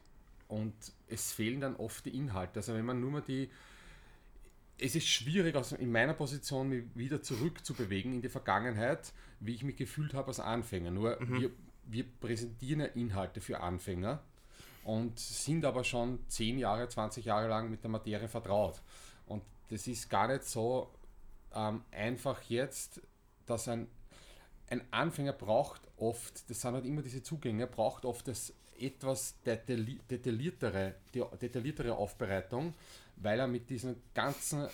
und 0.47 0.73
es 1.11 1.31
fehlen 1.31 1.61
dann 1.61 1.75
oft 1.75 2.05
die 2.05 2.17
Inhalte. 2.17 2.59
Also 2.59 2.73
wenn 2.73 2.85
man 2.85 2.99
nur 2.99 3.11
mal 3.11 3.21
die, 3.21 3.49
es 4.77 4.95
ist 4.95 5.07
schwierig, 5.07 5.55
also 5.55 5.75
in 5.75 5.91
meiner 5.91 6.13
Position 6.13 6.69
mich 6.69 6.83
wieder 6.95 7.21
zurückzubewegen 7.21 8.13
in 8.13 8.21
die 8.21 8.29
Vergangenheit, 8.29 9.13
wie 9.39 9.53
ich 9.53 9.63
mich 9.63 9.75
gefühlt 9.75 10.13
habe 10.13 10.29
als 10.29 10.39
Anfänger. 10.39 10.91
Nur 10.91 11.21
mhm. 11.21 11.39
wir, 11.39 11.51
wir 11.87 12.05
präsentieren 12.19 12.81
ja 12.81 12.87
Inhalte 12.87 13.41
für 13.41 13.59
Anfänger 13.59 14.21
und 14.83 15.19
sind 15.19 15.65
aber 15.65 15.83
schon 15.83 16.19
10 16.27 16.57
Jahre, 16.57 16.87
20 16.87 17.25
Jahre 17.25 17.47
lang 17.47 17.69
mit 17.69 17.83
der 17.83 17.91
Materie 17.91 18.27
vertraut. 18.27 18.81
Und 19.27 19.43
das 19.69 19.87
ist 19.87 20.09
gar 20.09 20.27
nicht 20.27 20.43
so 20.43 20.91
ähm, 21.53 21.83
einfach 21.91 22.41
jetzt, 22.43 23.01
dass 23.45 23.67
ein 23.67 23.87
ein 24.71 24.81
Anfänger 24.91 25.33
braucht 25.33 25.81
oft, 25.97 26.49
das 26.49 26.61
sind 26.61 26.73
halt 26.73 26.85
immer 26.85 27.01
diese 27.01 27.21
Zugänge, 27.21 27.67
braucht 27.67 28.05
oft 28.05 28.27
das 28.27 28.53
etwas 28.81 29.35
detailliertere, 29.45 30.95
detailliertere 31.13 31.95
Aufbereitung, 31.95 32.73
weil 33.17 33.39
er 33.39 33.47
mit 33.47 33.69
diesen 33.69 33.95
ganzen 34.13 34.67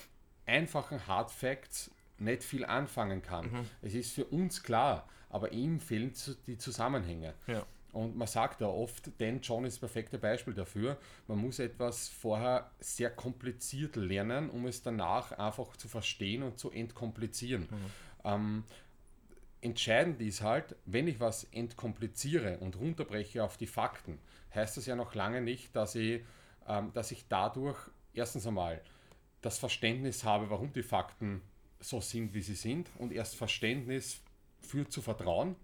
einfachen 0.46 1.06
Hard 1.06 1.30
Facts 1.30 1.90
nicht 2.18 2.42
viel 2.42 2.64
anfangen 2.64 3.22
kann. 3.22 3.50
Mhm. 3.50 3.70
Es 3.82 3.94
ist 3.94 4.12
für 4.12 4.24
uns 4.24 4.62
klar, 4.62 5.08
aber 5.30 5.52
ihm 5.52 5.80
fehlen 5.80 6.12
die 6.46 6.58
Zusammenhänge. 6.58 7.34
Ja. 7.46 7.64
Und 7.92 8.16
man 8.16 8.28
sagt 8.28 8.60
ja 8.60 8.66
oft, 8.66 9.18
denn 9.18 9.40
John 9.40 9.64
ist 9.64 9.74
das 9.74 9.80
perfekte 9.80 10.18
Beispiel 10.18 10.54
dafür, 10.54 10.98
man 11.26 11.38
muss 11.38 11.58
etwas 11.58 12.08
vorher 12.08 12.70
sehr 12.80 13.10
kompliziert 13.10 13.96
lernen, 13.96 14.50
um 14.50 14.66
es 14.66 14.82
danach 14.82 15.32
einfach 15.32 15.76
zu 15.76 15.88
verstehen 15.88 16.42
und 16.42 16.58
zu 16.58 16.70
entkomplizieren. 16.70 17.62
Mhm. 17.62 17.90
Ähm, 18.24 18.64
entscheidend 19.60 20.20
ist 20.20 20.42
halt, 20.42 20.76
wenn 20.84 21.08
ich 21.08 21.20
was 21.20 21.44
entkompliziere 21.44 22.58
und 22.58 22.76
runterbreche 22.76 23.42
auf 23.42 23.56
die 23.56 23.66
Fakten, 23.66 24.18
heißt 24.54 24.76
das 24.76 24.86
ja 24.86 24.96
noch 24.96 25.14
lange 25.14 25.40
nicht, 25.40 25.74
dass 25.74 25.94
ich, 25.94 26.22
ähm, 26.66 26.92
dass 26.94 27.10
ich 27.10 27.26
dadurch 27.28 27.78
erstens 28.14 28.46
einmal 28.46 28.80
das 29.40 29.58
Verständnis 29.58 30.24
habe, 30.24 30.50
warum 30.50 30.72
die 30.72 30.82
Fakten 30.82 31.42
so 31.80 32.00
sind, 32.00 32.34
wie 32.34 32.42
sie 32.42 32.54
sind 32.54 32.90
und 32.98 33.12
erst 33.12 33.36
Verständnis 33.36 34.20
führt 34.60 34.92
zu 34.92 35.00
Vertrauen. 35.00 35.54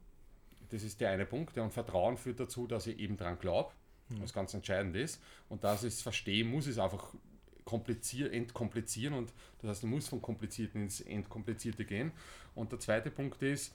Das 0.71 0.83
ist 0.83 1.01
der 1.01 1.11
eine 1.11 1.27
Punkt. 1.27 1.57
Ja, 1.57 1.65
und 1.65 1.73
Vertrauen 1.73 2.17
führt 2.17 2.41
dazu, 2.41 2.67
dass 2.67 2.87
ich 2.87 2.99
eben 2.99 3.17
dran 3.17 3.39
glaube. 3.39 3.73
mhm. 4.09 4.23
was 4.23 4.33
ganz 4.33 4.55
entscheidend 4.55 4.97
ist. 4.97 5.21
Und 5.49 5.65
das 5.65 5.83
ist 5.85 6.03
Verstehen 6.03 6.51
muss 6.51 6.67
es 6.67 6.79
einfach 6.79 7.15
komplizier, 7.65 8.33
entkomplizieren 8.33 9.15
und 9.15 9.33
das 9.61 9.71
heißt, 9.71 9.83
du 9.85 9.87
musst 9.87 10.09
vom 10.09 10.21
Komplizierten 10.21 10.83
ins 10.83 11.01
Entkomplizierte 11.01 11.85
gehen. 11.85 12.13
Und 12.55 12.73
der 12.73 12.81
zweite 12.81 13.11
Punkt 13.11 13.43
ist, 13.43 13.75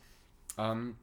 ähm, 0.57 0.95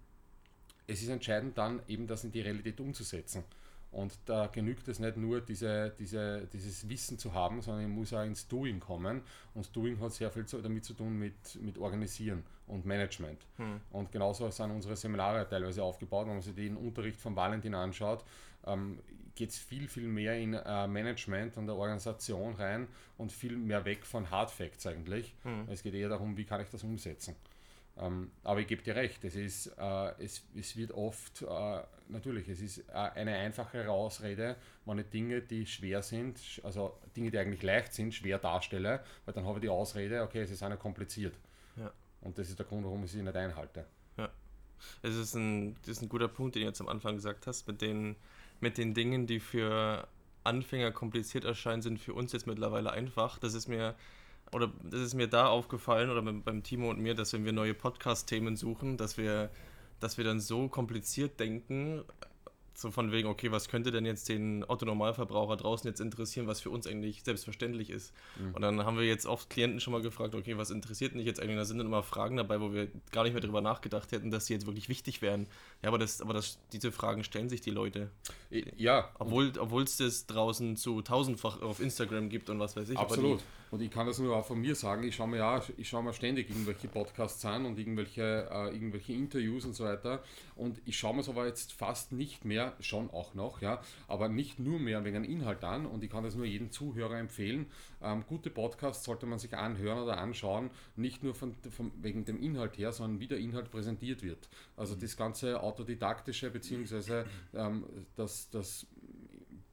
es 0.86 1.02
ist 1.02 1.08
entscheidend 1.08 1.58
dann 1.58 1.80
eben 1.88 2.06
das 2.06 2.24
in 2.24 2.32
die 2.32 2.40
Realität 2.40 2.80
umzusetzen. 2.80 3.44
Und 3.92 4.18
da 4.26 4.46
genügt 4.48 4.88
es 4.88 4.98
nicht 4.98 5.16
nur, 5.16 5.40
diese, 5.40 5.92
diese, 5.98 6.46
dieses 6.52 6.88
Wissen 6.88 7.18
zu 7.18 7.32
haben, 7.32 7.62
sondern 7.62 7.84
ich 7.84 7.88
muss 7.88 8.12
auch 8.12 8.24
ins 8.24 8.46
Doing 8.46 8.78
kommen. 8.78 9.22
Und 9.54 9.74
Doing 9.74 9.98
hat 10.00 10.12
sehr 10.12 10.30
viel 10.30 10.44
damit 10.44 10.84
zu 10.84 10.94
tun 10.94 11.18
mit, 11.18 11.60
mit 11.62 11.78
Organisieren 11.78 12.44
und 12.66 12.84
Management. 12.84 13.40
Hm. 13.56 13.80
Und 13.92 14.12
genauso 14.12 14.50
sind 14.50 14.70
unsere 14.70 14.96
Seminare 14.96 15.48
teilweise 15.48 15.82
aufgebaut. 15.82 16.26
Wenn 16.26 16.34
man 16.34 16.42
sich 16.42 16.54
den 16.54 16.76
Unterricht 16.76 17.18
von 17.18 17.34
Valentin 17.36 17.74
anschaut, 17.74 18.24
ähm, 18.66 18.98
geht 19.34 19.50
es 19.50 19.58
viel, 19.58 19.86
viel 19.88 20.08
mehr 20.08 20.36
in 20.36 20.54
äh, 20.54 20.86
Management 20.86 21.56
und 21.56 21.66
der 21.66 21.76
Organisation 21.76 22.54
rein 22.54 22.88
und 23.18 23.32
viel 23.32 23.56
mehr 23.56 23.84
weg 23.84 24.04
von 24.04 24.30
Hard 24.30 24.50
Facts 24.50 24.86
eigentlich. 24.86 25.34
Hm. 25.42 25.68
Es 25.70 25.82
geht 25.82 25.94
eher 25.94 26.08
darum, 26.08 26.36
wie 26.36 26.44
kann 26.44 26.60
ich 26.60 26.68
das 26.68 26.82
umsetzen. 26.82 27.36
Ähm, 27.98 28.30
aber 28.42 28.60
ich 28.60 28.66
gebe 28.66 28.82
dir 28.82 28.94
recht, 28.94 29.24
es, 29.24 29.36
ist, 29.36 29.66
äh, 29.78 30.22
es, 30.22 30.44
es 30.54 30.76
wird 30.76 30.92
oft, 30.92 31.42
äh, 31.42 31.82
natürlich, 32.08 32.46
es 32.48 32.60
ist 32.60 32.78
äh, 32.90 32.92
eine 32.92 33.34
einfachere 33.36 33.90
Ausrede, 33.90 34.56
wenn 34.84 34.98
ich 34.98 35.08
Dinge, 35.08 35.40
die 35.40 35.64
schwer 35.64 36.02
sind, 36.02 36.38
also 36.62 36.98
Dinge, 37.16 37.30
die 37.30 37.38
eigentlich 37.38 37.62
leicht 37.62 37.94
sind, 37.94 38.12
schwer 38.12 38.38
darstelle, 38.38 39.02
weil 39.24 39.34
dann 39.34 39.46
habe 39.46 39.58
ich 39.58 39.62
die 39.62 39.70
Ausrede, 39.70 40.22
okay, 40.22 40.42
es 40.42 40.50
ist 40.50 40.62
eine 40.62 40.76
kompliziert. 40.76 41.34
Ja. 41.76 41.90
Und 42.20 42.36
das 42.36 42.50
ist 42.50 42.58
der 42.58 42.66
Grund, 42.66 42.84
warum 42.84 43.02
ich 43.04 43.12
sie 43.12 43.22
nicht 43.22 43.36
einhalte. 43.36 43.86
Ja. 44.18 44.30
Es 45.00 45.16
ist 45.16 45.34
ein, 45.34 45.74
das 45.80 45.88
ist 45.88 46.02
ein 46.02 46.10
guter 46.10 46.28
Punkt, 46.28 46.54
den 46.54 46.62
du 46.62 46.68
jetzt 46.68 46.82
am 46.82 46.88
Anfang 46.88 47.16
gesagt 47.16 47.46
hast, 47.46 47.66
mit 47.66 47.80
den, 47.80 48.16
mit 48.60 48.76
den 48.76 48.92
Dingen, 48.92 49.26
die 49.26 49.40
für 49.40 50.06
Anfänger 50.44 50.92
kompliziert 50.92 51.44
erscheinen, 51.44 51.80
sind 51.80 51.98
für 51.98 52.12
uns 52.12 52.32
jetzt 52.32 52.46
mittlerweile 52.46 52.92
einfach. 52.92 53.38
Das 53.38 53.54
ist 53.54 53.68
mir 53.68 53.94
oder 54.52 54.72
das 54.82 55.00
ist 55.00 55.14
mir 55.14 55.28
da 55.28 55.48
aufgefallen, 55.48 56.10
oder 56.10 56.22
beim 56.22 56.62
Timo 56.62 56.90
und 56.90 57.00
mir, 57.00 57.14
dass 57.14 57.32
wenn 57.32 57.44
wir 57.44 57.52
neue 57.52 57.74
Podcast-Themen 57.74 58.56
suchen, 58.56 58.96
dass 58.96 59.16
wir, 59.18 59.50
dass 60.00 60.18
wir 60.18 60.24
dann 60.24 60.40
so 60.40 60.68
kompliziert 60.68 61.40
denken, 61.40 62.04
so 62.78 62.90
von 62.90 63.10
wegen, 63.10 63.28
okay, 63.28 63.50
was 63.50 63.68
könnte 63.68 63.90
denn 63.90 64.04
jetzt 64.04 64.28
den 64.28 64.64
Otto-Normalverbraucher 64.66 65.56
draußen 65.56 65.88
jetzt 65.88 66.00
interessieren, 66.00 66.46
was 66.46 66.60
für 66.60 66.70
uns 66.70 66.86
eigentlich 66.86 67.22
selbstverständlich 67.22 67.90
ist. 67.90 68.12
Mhm. 68.38 68.54
Und 68.54 68.62
dann 68.62 68.84
haben 68.84 68.98
wir 68.98 69.04
jetzt 69.04 69.26
oft 69.26 69.48
Klienten 69.48 69.80
schon 69.80 69.92
mal 69.92 70.02
gefragt, 70.02 70.34
okay, 70.34 70.58
was 70.58 70.70
interessiert 70.70 71.14
mich 71.14 71.24
jetzt 71.24 71.40
eigentlich? 71.40 71.56
Da 71.56 71.64
sind 71.64 71.78
dann 71.78 71.86
immer 71.86 72.02
Fragen 72.02 72.36
dabei, 72.36 72.60
wo 72.60 72.72
wir 72.72 72.88
gar 73.12 73.24
nicht 73.24 73.32
mehr 73.32 73.40
darüber 73.40 73.62
nachgedacht 73.62 74.12
hätten, 74.12 74.30
dass 74.30 74.46
sie 74.46 74.54
jetzt 74.54 74.66
wirklich 74.66 74.88
wichtig 74.88 75.22
wären. 75.22 75.46
Ja, 75.82 75.88
aber, 75.88 75.98
das, 75.98 76.20
aber 76.20 76.34
das, 76.34 76.58
diese 76.72 76.92
Fragen 76.92 77.24
stellen 77.24 77.48
sich 77.48 77.60
die 77.60 77.70
Leute. 77.70 78.10
Ja. 78.76 79.10
Obwohl 79.18 79.82
es 79.82 79.96
das 79.96 80.26
draußen 80.26 80.76
zu 80.76 81.02
tausendfach 81.02 81.62
auf 81.62 81.80
Instagram 81.80 82.28
gibt 82.28 82.50
und 82.50 82.58
was 82.58 82.76
weiß 82.76 82.90
ich. 82.90 82.98
Absolut. 82.98 83.42
Und 83.76 83.82
ich 83.82 83.90
kann 83.90 84.06
das 84.06 84.18
nur 84.18 84.34
auch 84.34 84.46
von 84.46 84.58
mir 84.58 84.74
sagen, 84.74 85.02
ich 85.02 85.16
schaue 85.16 85.28
mir 85.28 85.36
ja, 85.36 85.62
ich 85.76 85.86
schaue 85.86 86.02
mir 86.02 86.14
ständig 86.14 86.48
irgendwelche 86.48 86.88
Podcasts 86.88 87.44
an 87.44 87.66
und 87.66 87.78
irgendwelche, 87.78 88.48
äh, 88.50 88.72
irgendwelche 88.72 89.12
Interviews 89.12 89.66
und 89.66 89.74
so 89.74 89.84
weiter. 89.84 90.22
Und 90.54 90.80
ich 90.86 90.96
schaue 90.96 91.12
mir 91.12 91.20
es 91.20 91.28
aber 91.28 91.46
jetzt 91.46 91.74
fast 91.74 92.10
nicht 92.10 92.46
mehr, 92.46 92.72
schon 92.80 93.10
auch 93.10 93.34
noch, 93.34 93.60
ja, 93.60 93.82
aber 94.08 94.30
nicht 94.30 94.58
nur 94.58 94.80
mehr 94.80 95.04
wegen 95.04 95.24
Inhalt 95.24 95.62
an. 95.62 95.84
Und 95.84 96.02
ich 96.02 96.08
kann 96.08 96.24
das 96.24 96.34
nur 96.36 96.46
jedem 96.46 96.70
Zuhörer 96.70 97.18
empfehlen. 97.18 97.66
Ähm, 98.02 98.24
gute 98.26 98.48
Podcasts 98.48 99.04
sollte 99.04 99.26
man 99.26 99.38
sich 99.38 99.54
anhören 99.54 99.98
oder 99.98 100.16
anschauen, 100.16 100.70
nicht 100.96 101.22
nur 101.22 101.34
von, 101.34 101.54
von, 101.68 101.92
wegen 102.00 102.24
dem 102.24 102.40
Inhalt 102.40 102.78
her, 102.78 102.92
sondern 102.92 103.20
wie 103.20 103.28
der 103.28 103.36
Inhalt 103.36 103.70
präsentiert 103.70 104.22
wird. 104.22 104.48
Also 104.78 104.94
das 104.94 105.18
ganze 105.18 105.60
autodidaktische 105.62 106.50
beziehungsweise 106.50 107.26
ähm, 107.52 107.84
das, 108.16 108.48
das 108.48 108.86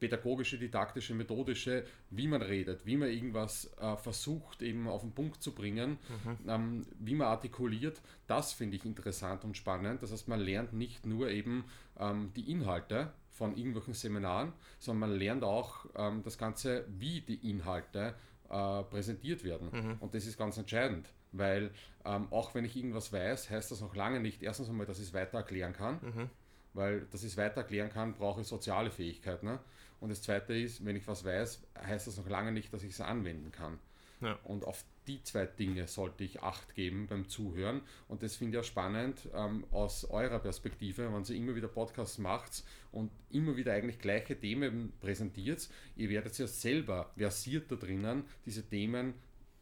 pädagogische, 0.04 0.58
didaktische, 0.58 1.14
methodische, 1.14 1.86
wie 2.10 2.28
man 2.28 2.42
redet, 2.42 2.84
wie 2.84 2.98
man 2.98 3.08
irgendwas 3.08 3.72
äh, 3.80 3.96
versucht 3.96 4.60
eben 4.60 4.86
auf 4.86 5.00
den 5.00 5.12
Punkt 5.12 5.42
zu 5.42 5.54
bringen, 5.54 5.98
mhm. 6.24 6.38
ähm, 6.46 6.86
wie 6.98 7.14
man 7.14 7.28
artikuliert, 7.28 8.02
das 8.26 8.52
finde 8.52 8.76
ich 8.76 8.84
interessant 8.84 9.44
und 9.44 9.56
spannend. 9.56 10.02
Das 10.02 10.12
heißt, 10.12 10.28
man 10.28 10.40
lernt 10.40 10.74
nicht 10.74 11.06
nur 11.06 11.30
eben 11.30 11.64
ähm, 11.98 12.32
die 12.36 12.50
Inhalte 12.52 13.14
von 13.30 13.56
irgendwelchen 13.56 13.94
Seminaren, 13.94 14.52
sondern 14.78 15.08
man 15.08 15.18
lernt 15.18 15.42
auch 15.42 15.86
ähm, 15.96 16.22
das 16.22 16.36
Ganze, 16.36 16.84
wie 16.98 17.22
die 17.22 17.48
Inhalte 17.48 18.14
äh, 18.50 18.82
präsentiert 18.82 19.42
werden. 19.42 19.70
Mhm. 19.72 19.96
Und 20.00 20.14
das 20.14 20.26
ist 20.26 20.36
ganz 20.36 20.58
entscheidend, 20.58 21.08
weil 21.32 21.70
ähm, 22.04 22.26
auch 22.30 22.54
wenn 22.54 22.66
ich 22.66 22.76
irgendwas 22.76 23.10
weiß, 23.10 23.48
heißt 23.48 23.70
das 23.70 23.80
noch 23.80 23.96
lange 23.96 24.20
nicht, 24.20 24.42
erstens 24.42 24.68
einmal, 24.68 24.84
dass 24.84 24.98
ich 24.98 25.06
es 25.06 25.14
weiter 25.14 25.38
erklären 25.38 25.72
kann. 25.72 25.94
Mhm 26.02 26.30
weil 26.74 27.02
dass 27.06 27.22
ich 27.22 27.32
es 27.32 27.36
weiter 27.36 27.62
erklären 27.62 27.88
kann, 27.88 28.14
brauche 28.14 28.42
ich 28.42 28.46
soziale 28.46 28.90
Fähigkeiten. 28.90 29.46
Ne? 29.46 29.60
Und 30.04 30.10
das 30.10 30.20
Zweite 30.20 30.54
ist, 30.54 30.84
wenn 30.84 30.96
ich 30.96 31.08
was 31.08 31.24
weiß, 31.24 31.62
heißt 31.82 32.08
das 32.08 32.18
noch 32.18 32.28
lange 32.28 32.52
nicht, 32.52 32.70
dass 32.74 32.82
ich 32.82 32.90
es 32.90 33.00
anwenden 33.00 33.50
kann. 33.50 33.78
Ja. 34.20 34.38
Und 34.44 34.66
auf 34.66 34.84
die 35.06 35.22
zwei 35.22 35.46
Dinge 35.46 35.88
sollte 35.88 36.24
ich 36.24 36.42
Acht 36.42 36.74
geben 36.74 37.06
beim 37.06 37.26
Zuhören. 37.26 37.80
Und 38.06 38.22
das 38.22 38.36
finde 38.36 38.58
ich 38.58 38.60
auch 38.60 38.66
spannend 38.66 39.30
ähm, 39.34 39.64
aus 39.70 40.04
eurer 40.04 40.40
Perspektive, 40.40 41.10
wenn 41.10 41.22
ihr 41.22 41.36
immer 41.40 41.54
wieder 41.54 41.68
Podcasts 41.68 42.18
macht 42.18 42.64
und 42.92 43.10
immer 43.30 43.56
wieder 43.56 43.72
eigentlich 43.72 43.98
gleiche 43.98 44.38
Themen 44.38 44.92
präsentiert. 45.00 45.70
Ihr 45.96 46.10
werdet 46.10 46.36
ja 46.36 46.48
selber 46.48 47.10
versiert 47.16 47.72
da 47.72 47.76
drinnen, 47.76 48.24
diese 48.44 48.62
Themen 48.62 49.14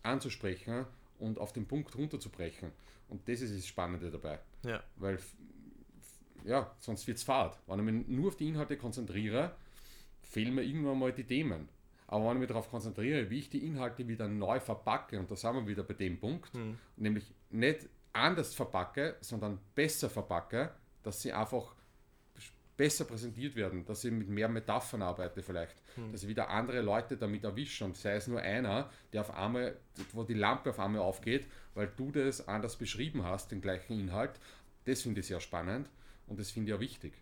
anzusprechen 0.03 0.87
und 1.21 1.39
auf 1.39 1.53
den 1.53 1.69
Punkt 1.69 1.97
runterzubrechen. 1.97 2.73
Und 3.09 3.29
das 3.29 3.43
ist 3.43 3.57
das 3.57 3.65
Spannende 3.65 4.11
dabei. 4.11 4.41
Ja. 4.65 4.83
Weil 4.97 5.21
ja, 6.45 6.75
sonst 6.81 7.07
wird 7.07 7.19
es 7.19 7.23
fad. 7.23 7.61
Wenn 7.69 7.79
ich 7.79 7.95
mich 7.95 8.09
nur 8.09 8.27
auf 8.27 8.37
die 8.37 8.49
Inhalte 8.49 8.77
konzentriere, 8.77 9.55
fehlen 10.33 10.55
mir 10.55 10.62
irgendwann 10.62 10.99
mal 10.99 11.12
die 11.12 11.25
Themen. 11.25 11.69
Aber 12.07 12.27
wenn 12.27 12.37
ich 12.37 12.41
mich 12.41 12.49
darauf 12.49 12.71
konzentriere, 12.71 13.31
wie 13.31 13.39
ich 13.39 13.51
die 13.51 13.65
Inhalte 13.67 14.07
wieder 14.09 14.29
neu 14.29 14.61
verpacke, 14.61 15.19
und 15.19 15.31
da 15.31 15.37
sind 15.37 15.55
wir 15.55 15.67
wieder 15.67 15.83
bei 15.83 15.95
dem 15.95 16.19
Punkt, 16.19 16.55
mhm. 16.55 16.79
nämlich 16.97 17.33
nicht 17.51 17.89
anders 18.12 18.55
verpacke, 18.55 19.17
sondern 19.21 19.59
besser 19.75 20.11
verpacke, 20.11 20.73
dass 21.03 21.23
sie 21.23 21.33
einfach 21.33 21.75
besser 22.77 23.05
präsentiert 23.05 23.55
werden, 23.55 23.85
dass 23.85 24.05
ich 24.05 24.12
mit 24.12 24.29
mehr 24.29 24.49
Metaphern 24.49 25.03
arbeite 25.03 25.43
vielleicht, 25.43 25.77
mhm. 25.97 26.12
dass 26.12 26.23
ich 26.23 26.29
wieder 26.29 26.49
andere 26.49 26.81
Leute 26.81 27.17
damit 27.17 27.45
erwische 27.45 27.85
und 27.85 27.97
sei 27.97 28.15
es 28.15 28.27
nur 28.27 28.41
einer, 28.41 28.91
der 29.12 29.21
auf 29.21 29.31
einmal, 29.35 29.77
wo 30.12 30.25
die 30.25 30.35
Lampe 30.35 30.71
auf 30.71 30.81
einmal 30.81 31.03
aufgeht, 31.03 31.47
weil 31.75 31.91
du 31.97 32.11
das 32.11 32.49
anders 32.49 32.77
beschrieben 32.77 33.25
hast, 33.25 33.53
den 33.53 33.61
gleichen 33.61 34.01
Inhalt, 34.01 34.41
das 34.85 35.03
finde 35.03 35.21
ich 35.21 35.27
sehr 35.27 35.41
spannend 35.41 35.89
und 36.27 36.41
das 36.41 36.51
finde 36.51 36.71
ich 36.71 36.77
auch 36.77 36.81
wichtig. 36.81 37.12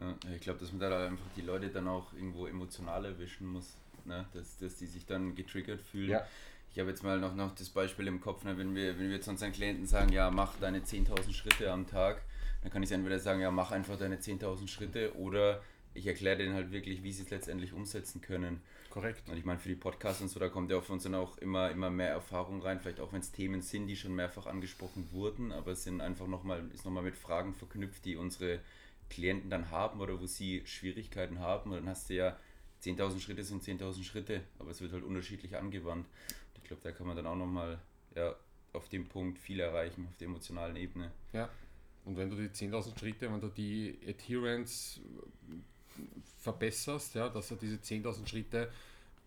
Ja. 0.00 0.14
ich 0.34 0.40
glaube, 0.40 0.60
dass 0.60 0.72
man 0.72 0.80
da 0.80 1.06
einfach 1.06 1.26
die 1.36 1.42
Leute 1.42 1.68
dann 1.68 1.88
auch 1.88 2.12
irgendwo 2.12 2.46
emotional 2.46 3.04
erwischen 3.04 3.46
muss, 3.46 3.76
ne? 4.04 4.26
dass, 4.34 4.58
dass 4.58 4.76
die 4.76 4.86
sich 4.86 5.06
dann 5.06 5.34
getriggert 5.34 5.80
fühlen. 5.80 6.10
Ja. 6.10 6.26
Ich 6.72 6.78
habe 6.78 6.90
jetzt 6.90 7.02
mal 7.02 7.18
noch, 7.18 7.34
noch 7.34 7.54
das 7.54 7.70
Beispiel 7.70 8.06
im 8.06 8.20
Kopf, 8.20 8.44
ne? 8.44 8.58
wenn, 8.58 8.74
wir, 8.74 8.98
wenn 8.98 9.08
wir 9.08 9.20
zu 9.20 9.30
unseren 9.30 9.52
Klienten 9.52 9.86
sagen, 9.86 10.12
ja, 10.12 10.30
mach 10.30 10.54
deine 10.60 10.80
10.000 10.80 11.32
Schritte 11.32 11.72
am 11.72 11.86
Tag, 11.86 12.22
dann 12.62 12.70
kann 12.70 12.82
ich 12.82 12.92
entweder 12.92 13.18
sagen, 13.18 13.40
ja, 13.40 13.50
mach 13.50 13.70
einfach 13.70 13.98
deine 13.98 14.16
10.000 14.16 14.68
Schritte 14.68 15.16
oder 15.16 15.62
ich 15.94 16.06
erkläre 16.06 16.36
denen 16.36 16.54
halt 16.54 16.72
wirklich, 16.72 17.02
wie 17.02 17.12
sie 17.12 17.22
es 17.22 17.30
letztendlich 17.30 17.72
umsetzen 17.72 18.20
können. 18.20 18.60
Korrekt. 18.90 19.28
Und 19.28 19.36
ich 19.36 19.44
meine, 19.44 19.58
für 19.58 19.68
die 19.68 19.74
Podcasts 19.74 20.20
und 20.22 20.28
so, 20.28 20.38
da 20.38 20.48
kommt 20.48 20.70
ja 20.70 20.78
auf 20.78 20.88
uns 20.90 21.02
dann 21.02 21.14
auch 21.14 21.38
immer, 21.38 21.70
immer 21.70 21.90
mehr 21.90 22.10
Erfahrung 22.10 22.62
rein, 22.62 22.80
vielleicht 22.80 23.00
auch 23.00 23.12
wenn 23.12 23.20
es 23.20 23.32
Themen 23.32 23.62
sind, 23.62 23.86
die 23.86 23.96
schon 23.96 24.14
mehrfach 24.14 24.46
angesprochen 24.46 25.08
wurden, 25.12 25.52
aber 25.52 25.72
es 25.72 25.84
sind 25.84 26.00
einfach 26.00 26.26
nochmal, 26.26 26.62
ist 26.72 26.84
nochmal 26.84 27.02
mit 27.02 27.16
Fragen 27.16 27.54
verknüpft, 27.54 28.04
die 28.04 28.16
unsere 28.16 28.60
Klienten 29.08 29.50
dann 29.50 29.70
haben 29.70 30.00
oder 30.00 30.20
wo 30.20 30.26
sie 30.26 30.62
Schwierigkeiten 30.66 31.40
haben. 31.40 31.70
Und 31.70 31.78
dann 31.78 31.88
hast 31.88 32.10
du 32.10 32.14
ja 32.14 32.36
10.000 32.82 33.20
Schritte 33.20 33.44
sind 33.44 33.62
10.000 33.62 34.04
Schritte, 34.04 34.42
aber 34.58 34.70
es 34.70 34.80
wird 34.80 34.92
halt 34.92 35.04
unterschiedlich 35.04 35.56
angewandt. 35.56 36.06
Und 36.54 36.62
ich 36.62 36.64
glaube, 36.64 36.82
da 36.82 36.92
kann 36.92 37.06
man 37.06 37.16
dann 37.16 37.26
auch 37.26 37.36
nochmal 37.36 37.78
ja, 38.14 38.34
auf 38.72 38.88
dem 38.88 39.06
Punkt 39.08 39.38
viel 39.38 39.60
erreichen, 39.60 40.06
auf 40.10 40.16
der 40.18 40.28
emotionalen 40.28 40.76
Ebene. 40.76 41.10
Ja, 41.32 41.48
und 42.06 42.16
wenn 42.16 42.30
du 42.30 42.36
die 42.36 42.48
10.000 42.48 42.98
Schritte, 42.98 43.30
wenn 43.30 43.40
du 43.40 43.48
die 43.48 43.98
Adherence 44.06 45.00
verbesserst, 46.38 47.16
ja, 47.16 47.28
dass 47.28 47.48
du 47.48 47.56
diese 47.56 47.76
10.000 47.76 48.28
Schritte 48.28 48.70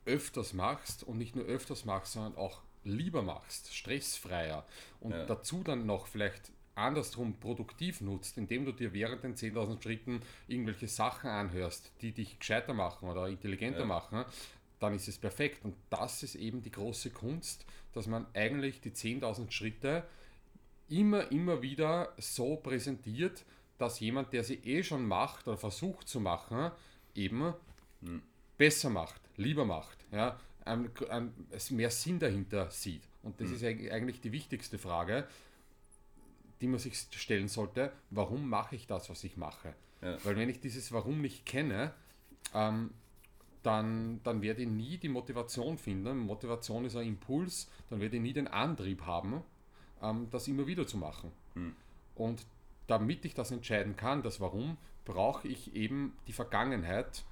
öfters 0.06 0.54
machst 0.54 1.04
und 1.04 1.18
nicht 1.18 1.36
nur 1.36 1.46
öfters 1.46 1.84
machst, 1.84 2.14
sondern 2.14 2.38
auch 2.38 2.62
lieber 2.86 3.22
machst, 3.22 3.76
stressfreier 3.76 4.66
und 5.02 5.12
ja. 5.12 5.26
dazu 5.26 5.62
dann 5.62 5.86
noch 5.86 6.08
vielleicht 6.08 6.54
andersrum 6.80 7.40
produktiv 7.40 8.02
nutzt, 8.02 8.38
indem 8.38 8.66
du 8.66 8.72
dir 8.72 8.94
während 8.94 9.24
den 9.24 9.36
10.000 9.36 9.82
Schritten 9.82 10.22
irgendwelche 10.48 10.88
Sachen 10.88 11.30
anhörst, 11.30 11.92
die 12.02 12.12
dich 12.12 12.40
gescheiter 12.40 12.74
machen 12.74 13.10
oder 13.10 13.28
intelligenter 13.28 13.82
ja. 13.82 13.86
machen, 13.86 14.26
dann 14.80 14.94
ist 14.94 15.08
es 15.08 15.18
perfekt. 15.18 15.64
Und 15.64 15.76
das 15.90 16.24
ist 16.24 16.36
eben 16.36 16.62
die 16.62 16.72
große 16.72 17.12
Kunst, 17.12 17.66
dass 17.94 18.08
man 18.08 18.26
eigentlich 18.34 18.82
die 18.82 18.92
10.000 18.92 19.52
Schritte 19.52 20.04
immer, 20.88 21.32
immer 21.32 21.62
wieder 21.62 22.14
so 22.18 22.56
präsentiert, 22.56 23.46
dass 23.78 24.00
jemand, 24.00 24.34
der 24.34 24.44
sie 24.44 24.56
eh 24.56 24.84
schon 24.84 25.08
macht 25.08 25.48
oder 25.48 25.58
versucht 25.58 26.08
zu 26.08 26.20
machen, 26.20 26.72
eben 27.16 27.54
hm. 28.02 28.22
besser 28.58 28.90
macht, 28.90 29.22
lieber 29.38 29.66
macht, 29.66 30.06
ja, 30.12 30.40
ein, 30.66 30.92
ein, 31.10 31.34
mehr 31.72 31.90
Sinn 31.90 32.20
dahinter 32.20 32.70
sieht. 32.70 33.04
Und 33.24 33.40
das 33.40 33.50
hm. 33.50 33.56
ist 33.56 33.64
eigentlich 33.92 34.22
die 34.22 34.32
wichtigste 34.32 34.78
Frage. 34.78 35.28
Die 36.62 36.68
man 36.68 36.80
sich 36.80 36.98
stellen 36.98 37.48
sollte, 37.48 37.92
warum 38.10 38.50
mache 38.50 38.76
ich 38.76 38.88
das, 38.88 39.10
was 39.10 39.24
ich 39.24 39.38
mache? 39.38 39.74
Ja. 40.02 40.18
Weil 40.24 40.36
wenn 40.38 40.50
ich 40.50 40.60
dieses 40.60 40.92
Warum 40.92 41.22
nicht 41.22 41.46
kenne, 41.46 41.94
ähm, 42.54 42.92
dann, 43.64 44.22
dann 44.24 44.42
werde 44.42 44.62
ich 44.62 44.68
nie 44.68 44.98
die 44.98 45.10
Motivation 45.10 45.78
finden. 45.78 46.18
Motivation 46.20 46.86
ist 46.86 46.96
ein 46.96 47.08
Impuls, 47.08 47.70
dann 47.90 48.00
werde 48.00 48.16
ich 48.18 48.22
nie 48.22 48.34
den 48.34 48.48
Antrieb 48.48 49.06
haben, 49.06 49.44
ähm, 50.02 50.28
das 50.32 50.48
immer 50.48 50.68
wieder 50.68 50.88
zu 50.88 50.98
machen. 50.98 51.32
Hm. 51.56 51.76
Und 52.16 52.46
damit 52.88 53.26
ich 53.26 53.34
das 53.34 53.52
entscheiden 53.52 53.96
kann, 53.96 54.24
das 54.24 54.40
Warum, 54.40 54.78
brauche 55.06 55.48
ich 55.48 55.76
eben 55.76 56.14
die 56.28 56.34
Vergangenheit, 56.34 57.24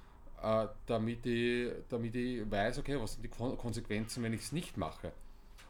äh, 0.42 0.66
damit, 0.86 1.26
ich, 1.26 1.72
damit 1.88 2.14
ich 2.14 2.50
weiß, 2.50 2.78
okay, 2.78 2.98
was 3.00 3.14
sind 3.14 3.24
die 3.24 3.28
Konsequenzen, 3.28 4.22
wenn 4.22 4.32
ich 4.32 4.42
es 4.42 4.52
nicht 4.52 4.76
mache. 4.76 5.12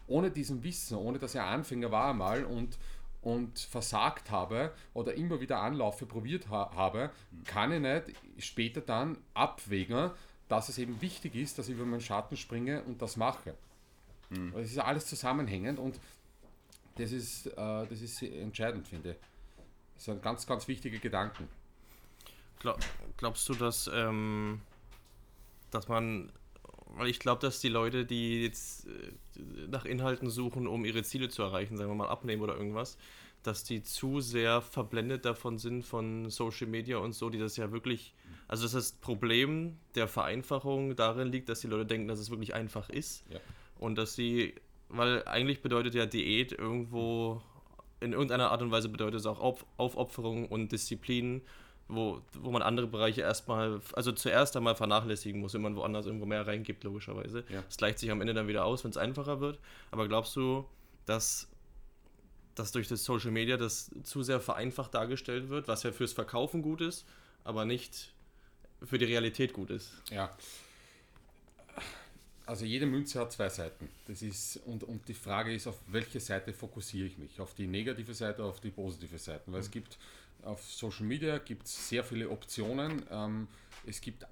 Ohne 0.07 0.31
diesen 0.31 0.63
Wissen, 0.63 0.97
ohne 0.97 1.19
dass 1.19 1.35
ich 1.35 1.41
Anfänger 1.41 1.91
war 1.91 2.11
einmal 2.11 2.45
und, 2.45 2.79
und 3.23 3.59
versagt 3.59 4.31
habe 4.31 4.73
oder 4.95 5.15
immer 5.15 5.41
wieder 5.41 5.61
Anläufe 5.61 6.07
probiert 6.07 6.49
ha 6.51 6.71
habe, 6.75 7.11
kann 7.45 7.73
ich 7.73 7.81
nicht 7.81 8.13
später 8.39 8.81
dann 8.81 9.19
abwägen, 9.35 10.11
dass 10.49 10.69
es 10.69 10.79
eben 10.79 11.01
wichtig 11.01 11.35
ist, 11.35 11.59
dass 11.59 11.69
ich 11.69 11.75
über 11.75 11.85
meinen 11.85 12.01
Schatten 12.01 12.37
springe 12.37 12.83
und 12.85 13.03
das 13.03 13.17
mache. 13.17 13.55
Mhm. 14.31 14.53
Das 14.53 14.71
ist 14.71 14.79
alles 14.79 15.07
zusammenhängend 15.07 15.79
und 15.79 15.99
das 16.97 17.13
ist, 17.13 17.47
äh, 17.47 17.53
das 17.87 18.01
ist 18.01 18.23
entscheidend, 18.23 18.87
finde 18.89 19.13
ich. 19.13 19.17
Das 19.95 20.05
sind 20.05 20.23
ganz, 20.23 20.47
ganz 20.47 20.69
wichtige 20.69 20.99
Gedanken. 20.99 21.49
Glaub, 22.61 22.79
glaubst 23.17 23.49
du, 23.49 23.55
dass, 23.55 23.89
ähm, 23.93 24.61
dass 25.71 25.89
man, 25.89 26.33
weil 26.99 27.09
ich 27.09 27.19
glaube, 27.21 27.41
dass 27.41 27.61
die 27.61 27.69
Leute, 27.69 28.05
die 28.05 28.43
jetzt 28.43 28.87
äh, 28.87 29.13
nach 29.69 29.85
Inhalten 29.85 30.31
suchen, 30.31 30.67
um 30.67 30.85
ihre 30.85 31.03
Ziele 31.03 31.29
zu 31.29 31.43
erreichen, 31.43 31.77
sagen 31.77 31.91
wir 31.91 31.95
mal 31.95 32.09
abnehmen 32.09 32.43
oder 32.43 32.57
irgendwas, 32.57 32.99
dass 33.43 33.65
die 33.65 33.83
zu 33.83 34.21
sehr 34.21 34.61
verblendet 34.61 35.25
davon 35.25 35.59
sind 35.59 35.85
von 35.85 36.29
Social 36.29 36.67
Media 36.67 36.99
und 36.99 37.13
so, 37.13 37.31
die 37.31 37.39
das 37.39 37.57
ja 37.57 37.71
wirklich, 37.71 38.15
also 38.49 38.65
dass 38.65 38.73
das 38.73 38.93
Problem 38.93 39.77
der 39.95 40.09
Vereinfachung 40.09 40.97
darin 40.97 41.29
liegt, 41.29 41.49
dass 41.49 41.61
die 41.61 41.69
Leute 41.69 41.87
denken, 41.87 42.09
dass 42.09 42.19
es 42.19 42.31
wirklich 42.31 42.55
einfach 42.55 42.91
ist 42.91 43.25
ja. 43.31 43.39
und 43.79 43.97
dass 43.97 44.15
sie, 44.15 44.55
weil 44.89 45.25
eigentlich 45.27 45.63
bedeutet 45.63 45.95
ja 45.95 46.07
Diät 46.07 46.53
irgendwo, 46.53 47.41
in 48.01 48.13
irgendeiner 48.13 48.51
Art 48.51 48.63
und 48.63 48.71
Weise 48.71 48.89
bedeutet 48.89 49.21
es 49.21 49.27
auch 49.27 49.41
Auf, 49.41 49.65
Aufopferung 49.77 50.49
und 50.49 50.73
Disziplin, 50.73 51.43
wo, 51.89 52.21
wo 52.35 52.51
man 52.51 52.63
andere 52.63 52.87
Bereiche 52.87 53.23
erstmal, 53.23 53.81
also 53.95 54.13
zuerst 54.13 54.57
einmal 54.57 54.75
vernachlässigen 54.75 55.41
muss, 55.41 55.55
wenn 55.55 55.63
man 55.63 55.75
woanders 55.75 56.07
irgendwo 56.07 56.27
mehr 56.27 56.47
reingibt, 56.47 56.85
logischerweise. 56.85 57.45
Es 57.49 57.55
ja. 57.55 57.63
gleicht 57.77 57.99
sich 57.99 58.11
am 58.11 58.21
Ende 58.21 58.35
dann 58.35 58.47
wieder 58.47 58.65
aus, 58.65 58.85
wenn 58.85 58.91
es 58.91 58.97
einfacher 58.97 59.41
wird. 59.41 59.59
Aber 59.91 60.07
glaubst 60.07 60.37
du, 60.37 60.67
dass 61.07 61.49
dass 62.59 62.73
durch 62.73 62.89
das 62.89 63.05
Social 63.05 63.31
Media 63.31 63.57
das 63.57 63.91
zu 64.03 64.23
sehr 64.23 64.41
vereinfacht 64.41 64.95
dargestellt 64.95 65.49
wird, 65.49 65.69
was 65.69 65.83
ja 65.85 65.93
fürs 65.93 66.13
Verkaufen 66.13 66.63
gut 66.63 66.81
ist, 66.81 67.07
aber 67.45 67.65
nicht 67.65 68.13
für 68.83 68.99
die 68.99 69.05
Realität 69.05 69.53
gut 69.53 69.71
ist. 69.71 69.93
Ja. 70.11 70.37
Also 72.47 72.65
jede 72.65 72.87
Münze 72.87 73.21
hat 73.21 73.33
zwei 73.33 73.49
Seiten. 73.49 73.89
Das 74.07 74.23
ist, 74.23 74.57
und, 74.65 74.83
und 74.83 75.07
die 75.09 75.15
Frage 75.15 75.55
ist, 75.55 75.67
auf 75.67 75.79
welche 75.89 76.19
Seite 76.19 76.53
fokussiere 76.53 77.07
ich 77.07 77.19
mich? 77.19 77.41
Auf 77.41 77.55
die 77.55 77.67
negative 77.67 78.15
Seite 78.15 78.41
oder 78.41 78.51
auf 78.51 78.61
die 78.61 78.71
positive 78.71 79.19
Seite? 79.19 79.43
Weil 79.47 79.61
mhm. 79.61 79.67
es 79.67 79.71
gibt 79.71 79.99
auf 80.49 80.63
Social 80.63 81.07
Media 81.07 81.39
gibt 81.39 81.69
sehr 81.69 82.03
viele 82.03 82.31
Optionen. 82.31 83.05
Ähm, 83.11 83.49
es 83.87 84.01
gibt, 84.01 84.27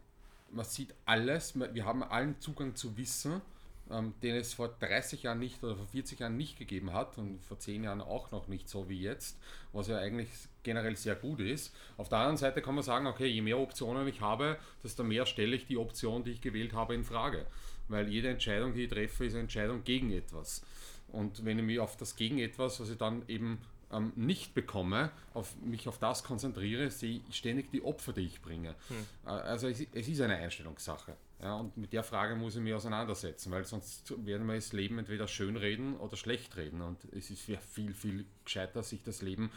man 0.50 0.64
sieht 0.64 0.94
alles, 1.04 1.58
wir 1.58 1.84
haben 1.84 2.02
allen 2.02 2.40
Zugang 2.40 2.74
zu 2.74 2.96
Wissen 2.96 3.40
ähm, 3.90 4.14
den 4.22 4.34
es 4.36 4.54
vor 4.54 4.68
30 4.80 5.22
Jahren 5.22 5.38
nicht 5.38 5.62
oder 5.62 5.76
vor 5.76 5.86
40 5.86 6.18
Jahren 6.18 6.36
nicht 6.36 6.58
gegeben 6.58 6.92
hat 6.92 7.18
und 7.18 7.42
vor 7.44 7.58
10 7.58 7.84
Jahren 7.84 8.00
auch 8.00 8.30
noch 8.32 8.48
nicht 8.48 8.68
so 8.68 8.88
wie 8.88 9.00
jetzt, 9.00 9.38
was 9.72 9.88
ja 9.88 9.98
eigentlich 9.98 10.28
generell 10.62 10.96
sehr 10.96 11.14
gut 11.14 11.40
ist. 11.40 11.74
Auf 11.96 12.08
der 12.08 12.18
anderen 12.18 12.36
Seite 12.36 12.62
kann 12.62 12.74
man 12.74 12.82
sagen, 12.82 13.06
okay, 13.06 13.26
je 13.26 13.42
mehr 13.42 13.58
Optionen 13.58 14.08
ich 14.08 14.20
habe, 14.20 14.58
desto 14.82 15.04
mehr 15.04 15.26
stelle 15.26 15.54
ich 15.54 15.66
die 15.66 15.76
Option, 15.76 16.24
die 16.24 16.32
ich 16.32 16.40
gewählt 16.40 16.72
habe, 16.72 16.94
in 16.94 17.04
Frage. 17.04 17.46
Weil 17.88 18.08
jede 18.08 18.28
Entscheidung, 18.28 18.74
die 18.74 18.84
ich 18.84 18.90
treffe, 18.90 19.26
ist 19.26 19.34
eine 19.34 19.42
Entscheidung 19.42 19.84
gegen 19.84 20.10
etwas. 20.10 20.62
Und 21.08 21.44
wenn 21.44 21.58
ich 21.58 21.64
mich 21.64 21.78
auf 21.78 21.96
das 21.96 22.16
gegen 22.16 22.38
etwas, 22.38 22.80
was 22.80 22.90
ich 22.90 22.98
dann 22.98 23.22
eben 23.28 23.60
ähm, 23.92 24.12
nicht 24.16 24.54
bekomme, 24.54 25.10
auf 25.34 25.54
mich 25.60 25.88
auf 25.88 25.98
das 25.98 26.24
konzentriere, 26.24 26.90
sehe 26.90 27.20
ich 27.28 27.36
ständig 27.36 27.70
die 27.70 27.82
Opfer, 27.82 28.12
die 28.12 28.22
ich 28.22 28.42
bringe. 28.42 28.74
Hm. 28.88 28.96
Äh, 29.26 29.30
also 29.30 29.68
es, 29.68 29.80
es, 29.92 30.08
ist 30.08 30.20
eine 30.20 30.36
Einstellungssache. 30.36 31.16
Ja, 31.40 31.54
und 31.54 31.76
mit 31.76 31.92
der 31.92 32.02
Frage 32.02 32.34
muss 32.34 32.56
ich 32.56 32.62
mich 32.62 32.74
auseinandersetzen, 32.74 33.52
weil 33.52 33.64
sonst 33.64 34.12
werden 34.24 34.46
wir 34.46 34.54
das 34.54 34.72
Leben 34.72 34.98
entweder 34.98 35.28
schön 35.28 35.56
reden 35.56 35.96
oder 35.96 36.16
schlecht 36.16 36.56
reden. 36.56 36.80
Und 36.80 37.04
es 37.12 37.30
ist 37.30 37.42
viel, 37.42 37.92
viel 37.92 38.24
gescheiter, 38.44 38.82
sich 38.82 39.02
das 39.02 39.22
Leben 39.22 39.50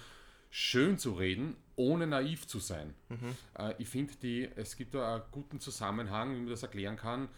schön 0.52 0.98
zu 0.98 1.14
reden, 1.14 1.56
ohne 1.76 2.08
naiv 2.08 2.48
zu 2.48 2.60
sein. 2.60 2.94
Mhm. 3.10 3.36
Äh, 3.58 3.76
ich 3.78 3.88
finde, 3.88 4.52
es 4.56 4.76
gibt 4.76 4.94
da 4.94 5.16
einen 5.16 5.24
guten 5.32 5.60
Zusammenhang, 5.60 6.36
wie 6.36 6.40
man 6.40 6.50
das 6.50 6.64
erklären 6.64 6.98
kann. 6.98 7.30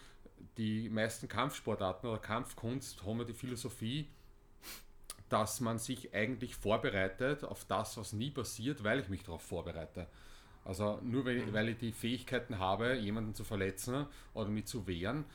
Die 0.58 0.90
meisten 0.90 1.28
Kampfsportarten 1.28 2.10
oder 2.10 2.20
Kampfkunst 2.20 3.06
haben 3.06 3.20
ja 3.20 3.26
die 3.26 3.34
Philosophie, 3.34 4.08
dass 5.32 5.62
man 5.62 5.80
sich 5.80 6.14
eigentlich 6.14 6.56
vorbereitet 6.56 7.44
auf 7.44 7.66
das, 7.66 7.98
was 7.98 8.14
nie 8.14 8.32
passiert, 8.32 8.84
weil 8.84 9.00
ich 9.00 9.10
mich 9.10 9.24
darauf 9.24 9.42
vorbereite. 9.42 10.08
Also 10.66 11.00
nur 11.02 11.26
weil, 11.26 11.46
mhm. 11.46 11.54
weil 11.54 11.70
ich 11.70 11.78
die 11.78 11.92
Fähigkeiten 11.92 12.60
habe, 12.60 12.96
jemanden 12.96 13.34
zu 13.34 13.44
verletzen 13.44 14.06
oder 14.34 14.50
mich 14.50 14.66
zu 14.66 14.86
wehren, 14.88 15.26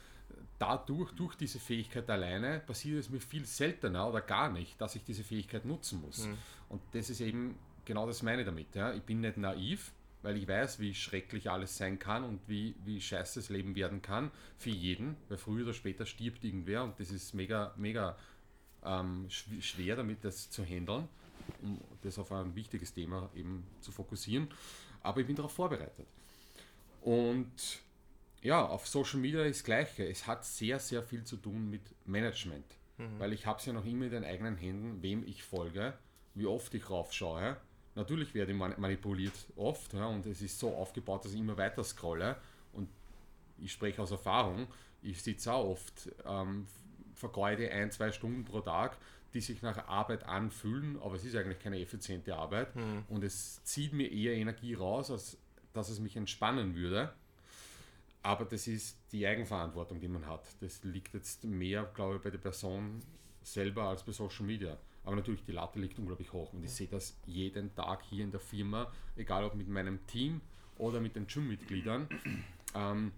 dadurch, 0.58 1.12
durch 1.12 1.34
diese 1.34 1.58
Fähigkeit 1.58 2.08
alleine, 2.10 2.60
passiert 2.60 3.00
es 3.00 3.10
mir 3.10 3.20
viel 3.20 3.44
seltener 3.44 4.08
oder 4.08 4.20
gar 4.20 4.50
nicht, 4.50 4.80
dass 4.80 4.94
ich 4.94 5.04
diese 5.04 5.24
Fähigkeit 5.24 5.64
nutzen 5.64 6.00
muss. 6.00 6.26
Mhm. 6.26 6.38
Und 6.68 6.82
das 6.92 7.10
ist 7.10 7.20
eben 7.20 7.56
genau 7.84 8.06
das 8.06 8.22
meine 8.22 8.44
damit. 8.44 8.74
Ja. 8.74 8.92
Ich 8.92 9.02
bin 9.02 9.20
nicht 9.20 9.36
naiv, 9.36 9.92
weil 10.22 10.36
ich 10.36 10.46
weiß, 10.46 10.80
wie 10.80 10.94
schrecklich 10.94 11.50
alles 11.50 11.76
sein 11.76 11.98
kann 11.98 12.24
und 12.24 12.40
wie, 12.48 12.74
wie 12.84 13.00
scheiße 13.00 13.40
das 13.40 13.48
Leben 13.48 13.74
werden 13.76 14.02
kann 14.02 14.30
für 14.58 14.70
jeden, 14.70 15.16
weil 15.28 15.38
früher 15.38 15.64
oder 15.64 15.72
später 15.72 16.04
stirbt 16.04 16.44
irgendwer 16.44 16.84
und 16.84 16.98
das 17.00 17.10
ist 17.10 17.32
mega, 17.32 17.72
mega 17.76 18.16
ähm, 18.86 19.26
schwer, 19.28 19.96
damit 19.96 20.24
das 20.24 20.50
zu 20.50 20.64
handeln, 20.64 21.08
um 21.62 21.80
das 22.02 22.18
auf 22.18 22.32
ein 22.32 22.54
wichtiges 22.54 22.92
Thema 22.94 23.28
eben 23.34 23.64
zu 23.80 23.92
fokussieren 23.92 24.48
aber 25.06 25.20
ich 25.20 25.26
bin 25.26 25.36
darauf 25.36 25.52
vorbereitet. 25.52 26.06
Und 27.00 27.80
ja, 28.42 28.66
auf 28.66 28.86
Social 28.86 29.20
Media 29.20 29.42
ist 29.44 29.60
das 29.60 29.64
Gleiche. 29.64 30.08
Es 30.08 30.26
hat 30.26 30.44
sehr, 30.44 30.80
sehr 30.80 31.02
viel 31.02 31.24
zu 31.24 31.36
tun 31.36 31.70
mit 31.70 31.82
Management. 32.04 32.64
Mhm. 32.98 33.18
Weil 33.18 33.32
ich 33.32 33.46
habe 33.46 33.60
es 33.60 33.66
ja 33.66 33.72
noch 33.72 33.84
immer 33.84 34.06
in 34.06 34.10
den 34.10 34.24
eigenen 34.24 34.56
Händen, 34.56 35.02
wem 35.02 35.24
ich 35.24 35.44
folge, 35.44 35.94
wie 36.34 36.46
oft 36.46 36.74
ich 36.74 36.90
raufschaue. 36.90 37.56
Natürlich 37.94 38.34
werde 38.34 38.52
ich 38.52 38.58
manipuliert 38.58 39.34
oft 39.54 39.94
ja, 39.94 40.06
und 40.06 40.26
es 40.26 40.42
ist 40.42 40.58
so 40.58 40.74
aufgebaut, 40.74 41.24
dass 41.24 41.32
ich 41.32 41.40
immer 41.40 41.56
weiter 41.56 41.84
scrolle. 41.84 42.36
Und 42.72 42.88
ich 43.58 43.72
spreche 43.72 44.02
aus 44.02 44.10
Erfahrung, 44.10 44.66
ich 45.02 45.22
sitze 45.22 45.52
auch 45.52 45.70
oft, 45.70 46.10
ähm, 46.26 46.66
vergeude 47.16 47.70
ein, 47.72 47.90
zwei 47.90 48.12
Stunden 48.12 48.44
pro 48.44 48.60
Tag 48.60 48.96
die 49.36 49.42
sich 49.42 49.60
nach 49.60 49.86
Arbeit 49.88 50.24
anfühlen, 50.24 50.98
aber 51.02 51.16
es 51.16 51.24
ist 51.24 51.36
eigentlich 51.36 51.58
keine 51.58 51.78
effiziente 51.78 52.34
Arbeit 52.34 52.74
mhm. 52.74 53.04
und 53.08 53.22
es 53.22 53.62
zieht 53.64 53.92
mir 53.92 54.10
eher 54.10 54.34
Energie 54.34 54.72
raus, 54.72 55.10
als 55.10 55.36
dass 55.74 55.90
es 55.90 56.00
mich 56.00 56.16
entspannen 56.16 56.74
würde. 56.74 57.12
Aber 58.22 58.46
das 58.46 58.66
ist 58.66 58.98
die 59.12 59.26
Eigenverantwortung, 59.26 60.00
die 60.00 60.08
man 60.08 60.26
hat. 60.26 60.44
Das 60.60 60.82
liegt 60.84 61.12
jetzt 61.12 61.44
mehr, 61.44 61.84
glaube 61.94 62.16
ich, 62.16 62.22
bei 62.22 62.30
der 62.30 62.38
Person 62.38 63.02
selber 63.42 63.84
als 63.84 64.02
bei 64.02 64.12
Social 64.12 64.46
Media. 64.46 64.78
Aber 65.04 65.14
natürlich, 65.14 65.44
die 65.44 65.52
Latte 65.52 65.78
liegt 65.78 65.98
unglaublich 65.98 66.32
hoch 66.32 66.52
und 66.54 66.64
ich 66.64 66.72
sehe 66.72 66.88
das 66.88 67.16
jeden 67.26 67.74
Tag 67.74 68.02
hier 68.04 68.24
in 68.24 68.30
der 68.30 68.40
Firma, 68.40 68.90
egal 69.16 69.44
ob 69.44 69.54
mit 69.54 69.68
meinem 69.68 70.04
Team 70.06 70.40
oder 70.78 70.98
mit 70.98 71.14
den 71.14 71.26
Gym-Mitgliedern. 71.26 72.08
Ähm, 72.74 73.12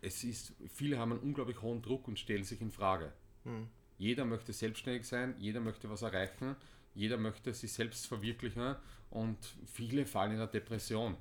es 0.00 0.24
ist, 0.24 0.54
viele 0.68 0.98
haben 0.98 1.12
einen 1.12 1.20
unglaublich 1.20 1.60
hohen 1.62 1.82
Druck 1.82 2.08
und 2.08 2.18
stellen 2.18 2.44
sich 2.44 2.60
in 2.60 2.70
Frage. 2.70 3.12
Mhm. 3.44 3.68
Jeder 3.98 4.24
möchte 4.24 4.52
selbstständig 4.52 5.06
sein, 5.06 5.34
jeder 5.38 5.60
möchte 5.60 5.90
was 5.90 6.02
erreichen, 6.02 6.56
jeder 6.94 7.18
möchte 7.18 7.52
sich 7.52 7.72
selbst 7.72 8.06
verwirklichen 8.06 8.76
und 9.10 9.38
viele 9.66 10.06
fallen 10.06 10.32
in 10.32 10.38
eine 10.38 10.48
Depression. 10.48 11.16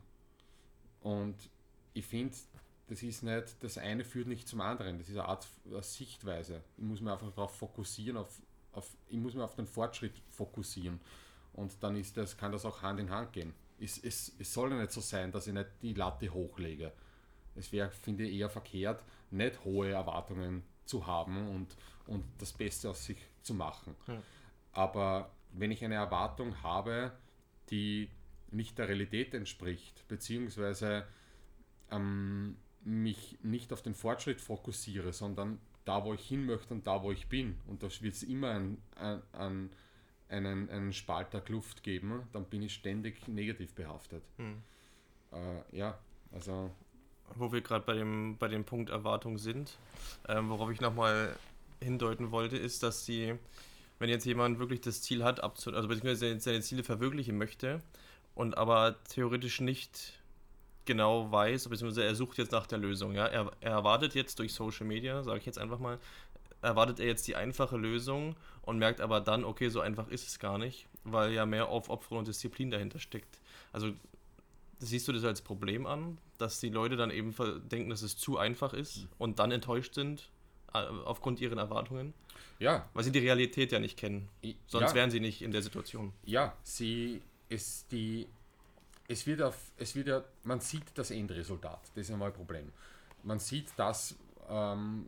Und 1.02 1.36
ich 1.94 2.06
finde, 2.06 2.36
das 2.88 3.04
ist 3.04 3.24
nicht, 3.24 3.56
das 3.62 3.78
eine 3.78 4.04
führt 4.04 4.28
nicht 4.28 4.48
zum 4.48 4.62
anderen, 4.62 4.98
das 4.98 5.10
ist 5.10 5.18
eine 5.18 5.28
Art 5.28 5.48
eine 5.66 5.84
Sichtweise. 5.84 6.64
Ich 6.78 6.84
muss 6.84 7.02
mich 7.02 7.12
einfach 7.12 7.30
darauf 7.32 7.56
fokussieren, 7.56 8.18
auf, 8.18 8.42
auf, 8.72 8.90
ich 9.10 9.18
muss 9.18 9.34
mich 9.34 9.44
auf 9.44 9.56
den 9.56 9.68
Fortschritt 9.68 10.22
fokussieren. 10.30 11.00
Und 11.54 11.84
dann 11.84 11.96
ist 11.98 12.16
das, 12.16 12.38
kann 12.38 12.52
das 12.52 12.66
auch 12.66 12.82
Hand 12.82 13.00
in 13.00 13.10
Hand 13.10 13.34
gehen. 13.34 13.54
Es, 13.80 13.98
es, 13.98 14.34
es 14.40 14.54
soll 14.54 14.72
ja 14.72 14.80
nicht 14.80 14.92
so 14.92 15.02
sein, 15.02 15.32
dass 15.32 15.48
ich 15.48 15.54
nicht 15.54 15.70
die 15.82 15.94
Latte 15.94 16.32
hochlege. 16.34 16.92
Es 17.56 17.72
wäre, 17.72 17.92
finde 17.92 18.26
ich, 18.26 18.40
eher 18.40 18.50
verkehrt, 18.50 19.04
nicht 19.32 19.64
hohe 19.64 19.90
Erwartungen 19.90 20.64
zu 20.86 21.06
haben 21.06 21.48
und, 21.50 21.76
und 22.08 22.24
das 22.40 22.54
Beste 22.54 22.90
aus 22.90 23.06
sich 23.06 23.18
zu 23.42 23.54
machen. 23.54 23.96
Ja. 24.08 24.22
Aber 24.74 25.32
wenn 25.52 25.72
ich 25.72 25.84
eine 25.84 25.96
Erwartung 25.96 26.62
habe, 26.64 27.12
die 27.70 28.10
nicht 28.52 28.78
der 28.78 28.88
Realität 28.88 29.34
entspricht, 29.34 30.08
beziehungsweise 30.08 31.06
ähm, 31.92 32.58
mich 32.84 33.38
nicht 33.44 33.74
auf 33.74 33.82
den 33.82 33.94
Fortschritt 33.94 34.42
fokussiere, 34.42 35.14
sondern 35.14 35.60
da, 35.86 36.04
wo 36.04 36.14
ich 36.14 36.28
hin 36.28 36.46
möchte 36.46 36.74
und 36.74 36.88
da, 36.88 37.04
wo 37.04 37.12
ich 37.12 37.28
bin. 37.28 37.58
Und 37.68 37.84
da 37.84 37.88
wird 38.02 38.14
es 38.14 38.24
immer 38.24 38.52
ein, 38.52 38.82
ein, 38.96 39.22
ein, 39.34 39.70
einen, 40.30 40.70
einen 40.70 40.94
Spalter 40.94 41.44
Luft 41.48 41.84
geben, 41.84 42.28
dann 42.32 42.46
bin 42.46 42.62
ich 42.62 42.74
ständig 42.74 43.28
negativ 43.28 43.74
behaftet. 43.74 44.24
Hm. 44.38 44.62
Äh, 45.32 45.78
ja, 45.78 45.98
also 46.32 46.72
Wo 47.36 47.52
wir 47.52 47.62
gerade 47.62 47.86
bei 47.86 47.94
dem, 47.94 48.38
bei 48.38 48.48
dem 48.48 48.64
Punkt 48.64 48.90
Erwartung 48.90 49.38
sind, 49.38 49.78
ähm, 50.28 50.50
worauf 50.50 50.72
ich 50.72 50.82
nochmal 50.82 51.36
hindeuten 51.82 52.32
wollte, 52.32 52.58
ist, 52.58 52.84
dass 52.84 53.06
die, 53.06 53.36
wenn 54.00 54.10
jetzt 54.10 54.26
jemand 54.26 54.60
wirklich 54.60 54.82
das 54.82 55.02
Ziel 55.02 55.24
hat, 55.24 55.42
abzu 55.42 55.72
also 55.74 55.88
beziehungsweise 55.88 56.40
seine 56.40 56.62
Ziele 56.62 56.84
verwirklichen 56.84 57.38
möchte 57.38 57.82
und 58.36 58.58
aber 58.58 58.96
theoretisch 59.10 59.62
nicht 59.62 60.20
genau 60.86 61.32
weiß, 61.32 61.70
beziehungsweise 61.70 62.04
er 62.04 62.16
sucht 62.16 62.38
jetzt 62.38 62.52
nach 62.52 62.66
der 62.66 62.80
Lösung. 62.80 63.14
Ja? 63.14 63.28
Er, 63.28 63.52
er 63.62 63.72
erwartet 63.72 64.16
jetzt 64.16 64.40
durch 64.40 64.54
Social 64.54 64.88
Media, 64.88 65.24
sage 65.24 65.40
ich 65.40 65.46
jetzt 65.46 65.60
einfach 65.60 65.80
mal, 65.80 66.00
erwartet 66.62 67.00
er 67.00 67.06
jetzt 67.06 67.28
die 67.28 67.36
einfache 67.36 67.78
Lösung 67.78 68.36
und 68.64 68.80
merkt 68.80 69.02
aber 69.02 69.22
dann, 69.22 69.44
okay, 69.44 69.70
so 69.70 69.82
einfach 69.82 70.08
ist 70.10 70.28
es 70.28 70.40
gar 70.40 70.58
nicht, 70.58 70.88
weil 71.04 71.32
ja 71.32 71.46
mehr 71.46 71.70
Aufopferung 71.70 72.20
und 72.20 72.28
Disziplin 72.28 72.72
dahinter 72.72 73.00
steckt. 73.00 73.40
Also 73.72 73.94
siehst 74.80 75.08
du 75.08 75.12
das 75.12 75.24
als 75.24 75.42
Problem 75.42 75.86
an, 75.86 76.18
dass 76.38 76.60
die 76.60 76.70
Leute 76.70 76.96
dann 76.96 77.12
eben 77.12 77.36
denken, 77.70 77.90
dass 77.90 78.02
es 78.02 78.18
zu 78.18 78.38
einfach 78.38 78.74
ist 78.74 79.08
und 79.18 79.40
dann 79.40 79.52
enttäuscht 79.52 79.94
sind 79.94 80.30
äh, 80.74 80.78
aufgrund 80.78 81.42
ihrer 81.42 81.58
Erwartungen? 81.58 82.14
Ja. 82.60 82.90
Weil 82.94 83.04
sie 83.04 83.12
die 83.12 83.20
Realität 83.20 83.72
ja 83.72 83.80
nicht 83.80 83.98
kennen. 83.98 84.30
Sonst 84.68 84.90
ja. 84.90 84.96
wären 84.96 85.12
sie 85.12 85.20
nicht 85.20 85.42
in 85.42 85.52
der 85.52 85.62
Situation. 85.62 86.14
Ja, 86.24 86.56
sie 86.64 87.22
ist 87.48 87.92
die. 87.92 88.28
Es 89.08 89.26
wird 89.26 89.42
auf, 89.42 89.56
es 89.78 89.96
wird 89.96 90.08
ja, 90.08 90.24
man 90.44 90.60
sieht 90.60 90.84
das 90.94 91.10
Endresultat, 91.10 91.80
das 91.96 92.06
ist 92.06 92.12
einmal 92.12 92.30
ein 92.30 92.34
Problem. 92.34 92.72
Man 93.24 93.40
sieht 93.40 93.68
das, 93.76 94.16
ähm, 94.48 95.08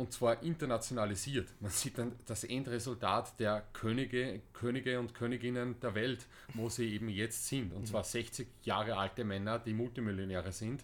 und 0.00 0.14
zwar 0.14 0.42
internationalisiert. 0.42 1.52
Man 1.60 1.70
sieht 1.70 1.98
dann 1.98 2.12
das 2.24 2.44
Endresultat 2.44 3.38
der 3.38 3.64
Könige, 3.74 4.40
Könige 4.54 4.98
und 4.98 5.14
Königinnen 5.14 5.78
der 5.80 5.94
Welt, 5.94 6.26
wo 6.54 6.70
sie 6.70 6.94
eben 6.94 7.10
jetzt 7.10 7.46
sind. 7.46 7.74
Und 7.74 7.86
zwar 7.86 8.02
60 8.02 8.48
Jahre 8.62 8.96
alte 8.96 9.24
Männer, 9.24 9.58
die 9.58 9.74
Multimillionäre 9.74 10.52
sind. 10.52 10.82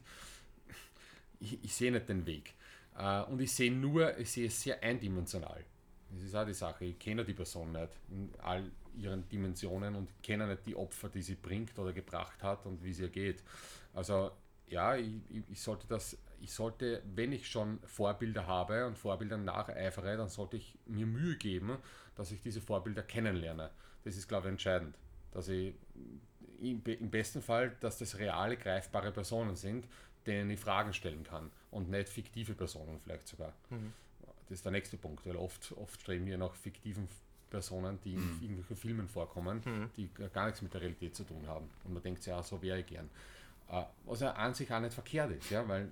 Ich, 1.40 1.64
ich 1.64 1.74
sehe 1.74 1.90
nicht 1.90 2.10
den 2.10 2.26
Weg. 2.26 2.52
Äh, 2.98 3.22
und 3.22 3.40
ich 3.40 3.52
sehe 3.52 3.72
nur, 3.72 4.18
ich 4.18 4.30
sehe 4.30 4.48
es 4.48 4.62
sehr 4.62 4.82
eindimensional. 4.82 5.64
Das 6.10 6.22
ist 6.22 6.34
auch 6.34 6.46
die 6.46 6.52
Sache. 6.52 6.84
Ich 6.84 6.98
kenne 6.98 7.24
die 7.24 7.32
Person 7.32 7.72
nicht 7.72 7.92
in 8.10 8.30
all 8.42 8.70
ihren 8.98 9.26
Dimensionen 9.30 9.94
und 9.96 10.10
kenne 10.22 10.46
nicht 10.46 10.66
die 10.66 10.76
Opfer, 10.76 11.08
die 11.08 11.22
sie 11.22 11.36
bringt 11.36 11.78
oder 11.78 11.94
gebracht 11.94 12.42
hat 12.42 12.66
und 12.66 12.84
wie 12.84 12.90
es 12.90 12.98
ihr 12.98 13.08
geht. 13.08 13.42
Also 13.94 14.30
ja, 14.68 14.94
ich, 14.94 15.14
ich 15.48 15.60
sollte 15.60 15.86
das 15.86 16.18
ich 16.40 16.52
sollte, 16.52 17.02
wenn 17.14 17.32
ich 17.32 17.48
schon 17.48 17.78
Vorbilder 17.84 18.46
habe 18.46 18.86
und 18.86 18.98
Vorbildern 18.98 19.44
nacheifere, 19.44 20.16
dann 20.16 20.28
sollte 20.28 20.56
ich 20.56 20.78
mir 20.86 21.06
Mühe 21.06 21.36
geben, 21.36 21.78
dass 22.14 22.30
ich 22.30 22.40
diese 22.40 22.60
Vorbilder 22.60 23.02
kennenlerne. 23.02 23.70
Das 24.04 24.16
ist, 24.16 24.28
glaube 24.28 24.48
ich, 24.48 24.52
entscheidend. 24.52 24.96
Dass 25.32 25.48
ich 25.48 25.74
im 26.60 27.10
besten 27.10 27.42
Fall, 27.42 27.76
dass 27.80 27.98
das 27.98 28.18
reale, 28.18 28.56
greifbare 28.56 29.12
Personen 29.12 29.56
sind, 29.56 29.86
denen 30.26 30.50
ich 30.50 30.60
Fragen 30.60 30.92
stellen 30.92 31.24
kann 31.24 31.50
und 31.70 31.90
nicht 31.90 32.08
fiktive 32.08 32.54
Personen 32.54 32.98
vielleicht 32.98 33.28
sogar. 33.28 33.52
Mhm. 33.70 33.92
Das 34.48 34.58
ist 34.58 34.64
der 34.64 34.72
nächste 34.72 34.96
Punkt, 34.96 35.26
weil 35.26 35.36
oft, 35.36 35.72
oft 35.72 36.00
streben 36.00 36.26
wir 36.26 36.38
nach 36.38 36.54
fiktiven 36.54 37.08
Personen, 37.50 37.98
die 38.04 38.14
in 38.14 38.20
mhm. 38.20 38.42
irgendwelchen 38.42 38.76
Filmen 38.76 39.08
vorkommen, 39.08 39.62
mhm. 39.64 39.90
die 39.96 40.08
gar 40.32 40.46
nichts 40.46 40.62
mit 40.62 40.72
der 40.74 40.80
Realität 40.80 41.14
zu 41.14 41.24
tun 41.24 41.46
haben. 41.46 41.68
Und 41.84 41.94
man 41.94 42.02
denkt 42.02 42.22
sich, 42.22 42.30
ja, 42.30 42.42
so 42.42 42.60
wäre 42.62 42.80
ich 42.80 42.86
gern. 42.86 43.08
Äh, 43.70 43.82
was 44.04 44.20
ja 44.20 44.32
an 44.32 44.54
sich 44.54 44.72
auch 44.72 44.80
nicht 44.80 44.94
verkehrt 44.94 45.32
ist, 45.32 45.50
ja, 45.50 45.66
weil 45.68 45.88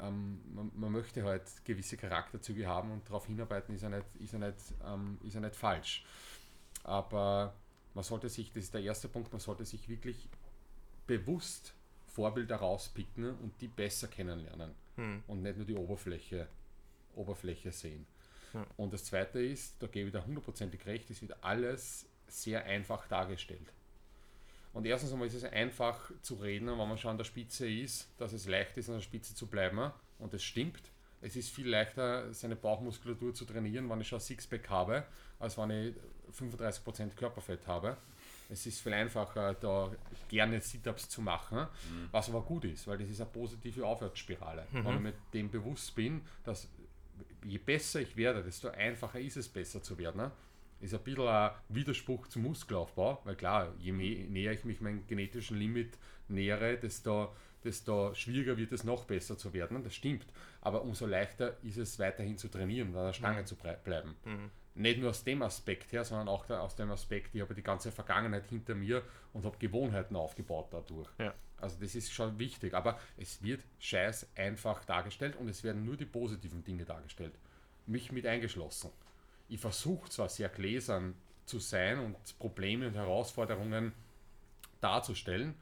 ähm, 0.00 0.40
man, 0.54 0.70
man, 0.74 0.92
möchte 0.92 1.22
halt 1.24 1.44
gewisse 1.64 1.96
Charakterzüge 1.96 2.66
haben 2.66 2.90
und 2.90 3.06
darauf 3.08 3.26
hinarbeiten 3.26 3.74
ist 3.74 3.82
ja 3.82 3.88
nicht, 3.88 4.06
ist 4.18 4.32
ja 4.32 4.38
nicht, 4.38 4.56
ähm, 4.84 5.18
ist 5.22 5.34
ja 5.34 5.40
nicht 5.40 5.56
falsch. 5.56 6.04
Aber 6.82 7.54
man 7.94 8.04
sollte 8.04 8.28
sich, 8.28 8.52
das 8.52 8.64
ist 8.64 8.74
der 8.74 8.82
erste 8.82 9.08
Punkt, 9.08 9.32
man 9.32 9.40
sollte 9.40 9.64
sich 9.64 9.88
wirklich 9.88 10.28
bewusst 11.06 11.74
Vorbilder 12.06 12.56
rauspicken 12.56 13.36
und 13.38 13.60
die 13.60 13.68
besser 13.68 14.08
kennenlernen 14.08 14.72
hm. 14.96 15.22
und 15.26 15.42
nicht 15.42 15.56
nur 15.56 15.66
die 15.66 15.74
Oberfläche, 15.74 16.48
Oberfläche 17.14 17.72
sehen. 17.72 18.06
Ja. 18.52 18.66
Und 18.76 18.92
das 18.92 19.04
zweite 19.04 19.40
ist, 19.40 19.74
da 19.80 19.86
gebe 19.86 20.08
ich 20.08 20.12
da 20.12 20.24
hundertprozentig 20.24 20.86
recht, 20.86 21.10
es 21.10 21.20
wird 21.22 21.36
alles 21.42 22.06
sehr 22.28 22.64
einfach 22.64 23.06
dargestellt. 23.08 23.72
Und 24.74 24.84
erstens 24.86 25.12
einmal 25.12 25.28
ist 25.28 25.34
es 25.34 25.44
einfach 25.44 26.10
zu 26.20 26.34
reden, 26.34 26.66
wenn 26.66 26.76
man 26.76 26.98
schon 26.98 27.12
an 27.12 27.16
der 27.16 27.24
Spitze 27.24 27.70
ist, 27.70 28.10
dass 28.18 28.32
es 28.32 28.46
leicht 28.46 28.76
ist, 28.76 28.88
an 28.88 28.96
der 28.96 29.02
Spitze 29.02 29.34
zu 29.34 29.46
bleiben. 29.46 29.92
Und 30.18 30.34
es 30.34 30.42
stimmt. 30.42 30.82
Es 31.22 31.36
ist 31.36 31.54
viel 31.54 31.68
leichter, 31.68 32.34
seine 32.34 32.56
Bauchmuskulatur 32.56 33.32
zu 33.32 33.44
trainieren, 33.44 33.88
wenn 33.88 34.00
ich 34.00 34.08
schon 34.08 34.20
Sixpack 34.20 34.68
habe, 34.68 35.04
als 35.38 35.56
wenn 35.56 35.70
ich 35.70 35.94
35% 36.38 37.14
Körperfett 37.14 37.66
habe. 37.66 37.96
Es 38.50 38.66
ist 38.66 38.82
viel 38.82 38.92
einfacher, 38.92 39.54
da 39.54 39.90
gerne 40.28 40.60
Sit-Ups 40.60 41.08
zu 41.08 41.22
machen, 41.22 41.60
mhm. 41.60 42.08
was 42.10 42.28
aber 42.28 42.42
gut 42.42 42.64
ist, 42.64 42.86
weil 42.86 42.98
das 42.98 43.08
ist 43.08 43.20
eine 43.20 43.30
positive 43.30 43.86
Aufwärtsspirale. 43.86 44.66
Mhm. 44.70 44.84
Wenn 44.84 44.94
ich 44.96 45.00
mir 45.00 45.14
dem 45.32 45.50
bewusst 45.50 45.94
bin, 45.94 46.20
dass 46.42 46.68
je 47.46 47.58
besser 47.58 48.00
ich 48.00 48.16
werde, 48.16 48.42
desto 48.42 48.68
einfacher 48.68 49.20
ist 49.20 49.36
es, 49.36 49.48
besser 49.48 49.82
zu 49.82 49.96
werden 49.96 50.30
ist 50.84 50.94
ein 50.94 51.02
bisschen 51.02 51.26
ein 51.26 51.50
Widerspruch 51.68 52.28
zum 52.28 52.42
Muskelaufbau, 52.42 53.20
weil 53.24 53.36
klar, 53.36 53.72
je 53.78 53.92
näher 53.92 54.52
ich 54.52 54.64
mich 54.64 54.80
meinem 54.80 55.06
genetischen 55.06 55.56
Limit 55.56 55.98
nähere, 56.28 56.76
desto, 56.76 57.34
desto 57.62 58.14
schwieriger 58.14 58.56
wird 58.56 58.72
es 58.72 58.84
noch 58.84 59.04
besser 59.04 59.38
zu 59.38 59.52
werden. 59.52 59.82
Das 59.82 59.94
stimmt. 59.94 60.26
Aber 60.60 60.82
umso 60.82 61.06
leichter 61.06 61.56
ist 61.62 61.78
es 61.78 61.98
weiterhin 61.98 62.36
zu 62.36 62.48
trainieren 62.48 62.90
und 62.90 62.96
an 62.96 63.06
der 63.06 63.12
Stange 63.12 63.40
mhm. 63.40 63.46
zu 63.46 63.56
bleiben. 63.56 64.14
Mhm. 64.24 64.50
Nicht 64.76 64.98
nur 65.00 65.10
aus 65.10 65.24
dem 65.24 65.42
Aspekt 65.42 65.92
her, 65.92 66.04
sondern 66.04 66.28
auch 66.28 66.48
aus 66.50 66.74
dem 66.74 66.90
Aspekt, 66.90 67.34
ich 67.34 67.40
habe 67.40 67.54
die 67.54 67.62
ganze 67.62 67.92
Vergangenheit 67.92 68.46
hinter 68.48 68.74
mir 68.74 69.02
und 69.32 69.44
habe 69.44 69.56
Gewohnheiten 69.58 70.16
aufgebaut 70.16 70.68
dadurch. 70.70 71.08
Ja. 71.18 71.32
Also 71.58 71.76
das 71.80 71.94
ist 71.94 72.12
schon 72.12 72.38
wichtig. 72.38 72.74
Aber 72.74 72.98
es 73.16 73.42
wird 73.42 73.62
scheiß 73.78 74.28
einfach 74.34 74.84
dargestellt 74.84 75.36
und 75.36 75.48
es 75.48 75.62
werden 75.64 75.84
nur 75.84 75.96
die 75.96 76.04
positiven 76.04 76.64
Dinge 76.64 76.84
dargestellt. 76.84 77.34
Mich 77.86 78.12
mit 78.12 78.26
eingeschlossen 78.26 78.90
ich 79.48 79.60
versuche 79.60 80.08
zwar 80.10 80.28
sehr 80.28 80.48
gläsern 80.48 81.14
zu 81.46 81.58
sein 81.58 81.98
und 81.98 82.16
Probleme 82.38 82.88
und 82.88 82.94
Herausforderungen 82.94 83.92
darzustellen, 84.80 85.54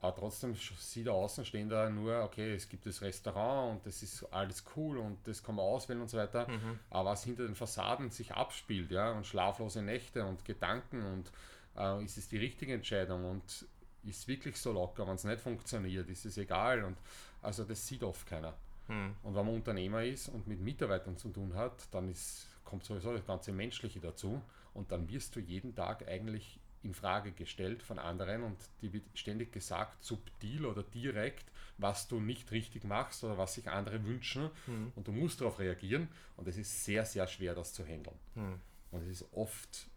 aber 0.00 0.16
trotzdem 0.16 0.54
sieht 0.54 1.06
der 1.06 1.12
Außenstehender 1.12 1.90
nur, 1.90 2.22
okay, 2.22 2.54
es 2.54 2.68
gibt 2.68 2.86
das 2.86 3.02
Restaurant 3.02 3.76
und 3.76 3.86
das 3.86 4.02
ist 4.02 4.24
alles 4.32 4.64
cool 4.74 4.96
und 4.96 5.18
das 5.24 5.42
kann 5.42 5.56
man 5.56 5.64
auswählen 5.64 6.00
und 6.00 6.08
so 6.08 6.16
weiter. 6.16 6.48
Mhm. 6.48 6.78
Aber 6.88 7.10
was 7.10 7.24
hinter 7.24 7.44
den 7.44 7.54
Fassaden 7.54 8.10
sich 8.10 8.32
abspielt, 8.32 8.90
ja, 8.90 9.12
und 9.12 9.26
schlaflose 9.26 9.82
Nächte 9.82 10.24
und 10.24 10.44
Gedanken 10.46 11.02
und 11.02 11.30
äh, 11.76 12.02
ist 12.02 12.16
es 12.16 12.28
die 12.28 12.38
richtige 12.38 12.72
Entscheidung 12.72 13.26
und 13.26 13.66
ist 14.04 14.26
wirklich 14.26 14.56
so 14.56 14.72
locker, 14.72 15.06
wenn 15.06 15.16
es 15.16 15.24
nicht 15.24 15.40
funktioniert, 15.40 16.08
ist 16.08 16.24
es 16.24 16.38
egal. 16.38 16.82
Und 16.84 16.96
also 17.42 17.64
das 17.64 17.86
sieht 17.86 18.02
oft 18.02 18.26
keiner. 18.26 18.54
Mhm. 18.88 19.16
Und 19.22 19.34
wenn 19.34 19.44
man 19.44 19.54
Unternehmer 19.54 20.02
ist 20.02 20.28
und 20.28 20.46
mit 20.46 20.60
Mitarbeitern 20.60 21.18
zu 21.18 21.28
tun 21.28 21.54
hat, 21.54 21.88
dann 21.90 22.08
ist 22.08 22.46
kommt 22.70 22.84
sowieso 22.84 23.12
das 23.12 23.26
ganze 23.26 23.52
Menschliche 23.52 24.00
dazu 24.00 24.40
und 24.72 24.92
dann 24.92 25.08
wirst 25.08 25.36
du 25.36 25.40
jeden 25.40 25.74
Tag 25.74 26.08
eigentlich 26.08 26.60
in 26.82 26.94
Frage 26.94 27.32
gestellt 27.32 27.82
von 27.82 27.98
anderen 27.98 28.42
und 28.42 28.56
dir 28.80 28.92
wird 28.92 29.04
ständig 29.14 29.52
gesagt, 29.52 30.02
subtil 30.02 30.64
oder 30.64 30.82
direkt, 30.82 31.44
was 31.76 32.08
du 32.08 32.20
nicht 32.20 32.50
richtig 32.52 32.84
machst 32.84 33.22
oder 33.24 33.36
was 33.36 33.54
sich 33.54 33.68
andere 33.68 34.04
wünschen 34.04 34.50
mhm. 34.66 34.92
und 34.96 35.06
du 35.06 35.12
musst 35.12 35.40
darauf 35.40 35.58
reagieren 35.58 36.08
und 36.36 36.48
es 36.48 36.56
ist 36.56 36.84
sehr, 36.84 37.04
sehr 37.04 37.26
schwer, 37.26 37.54
das 37.54 37.74
zu 37.74 37.84
handeln. 37.84 38.16
Mhm. 38.34 38.60
Und 38.92 39.02
es 39.02 39.20
ist 39.20 39.32
oft 39.32 39.88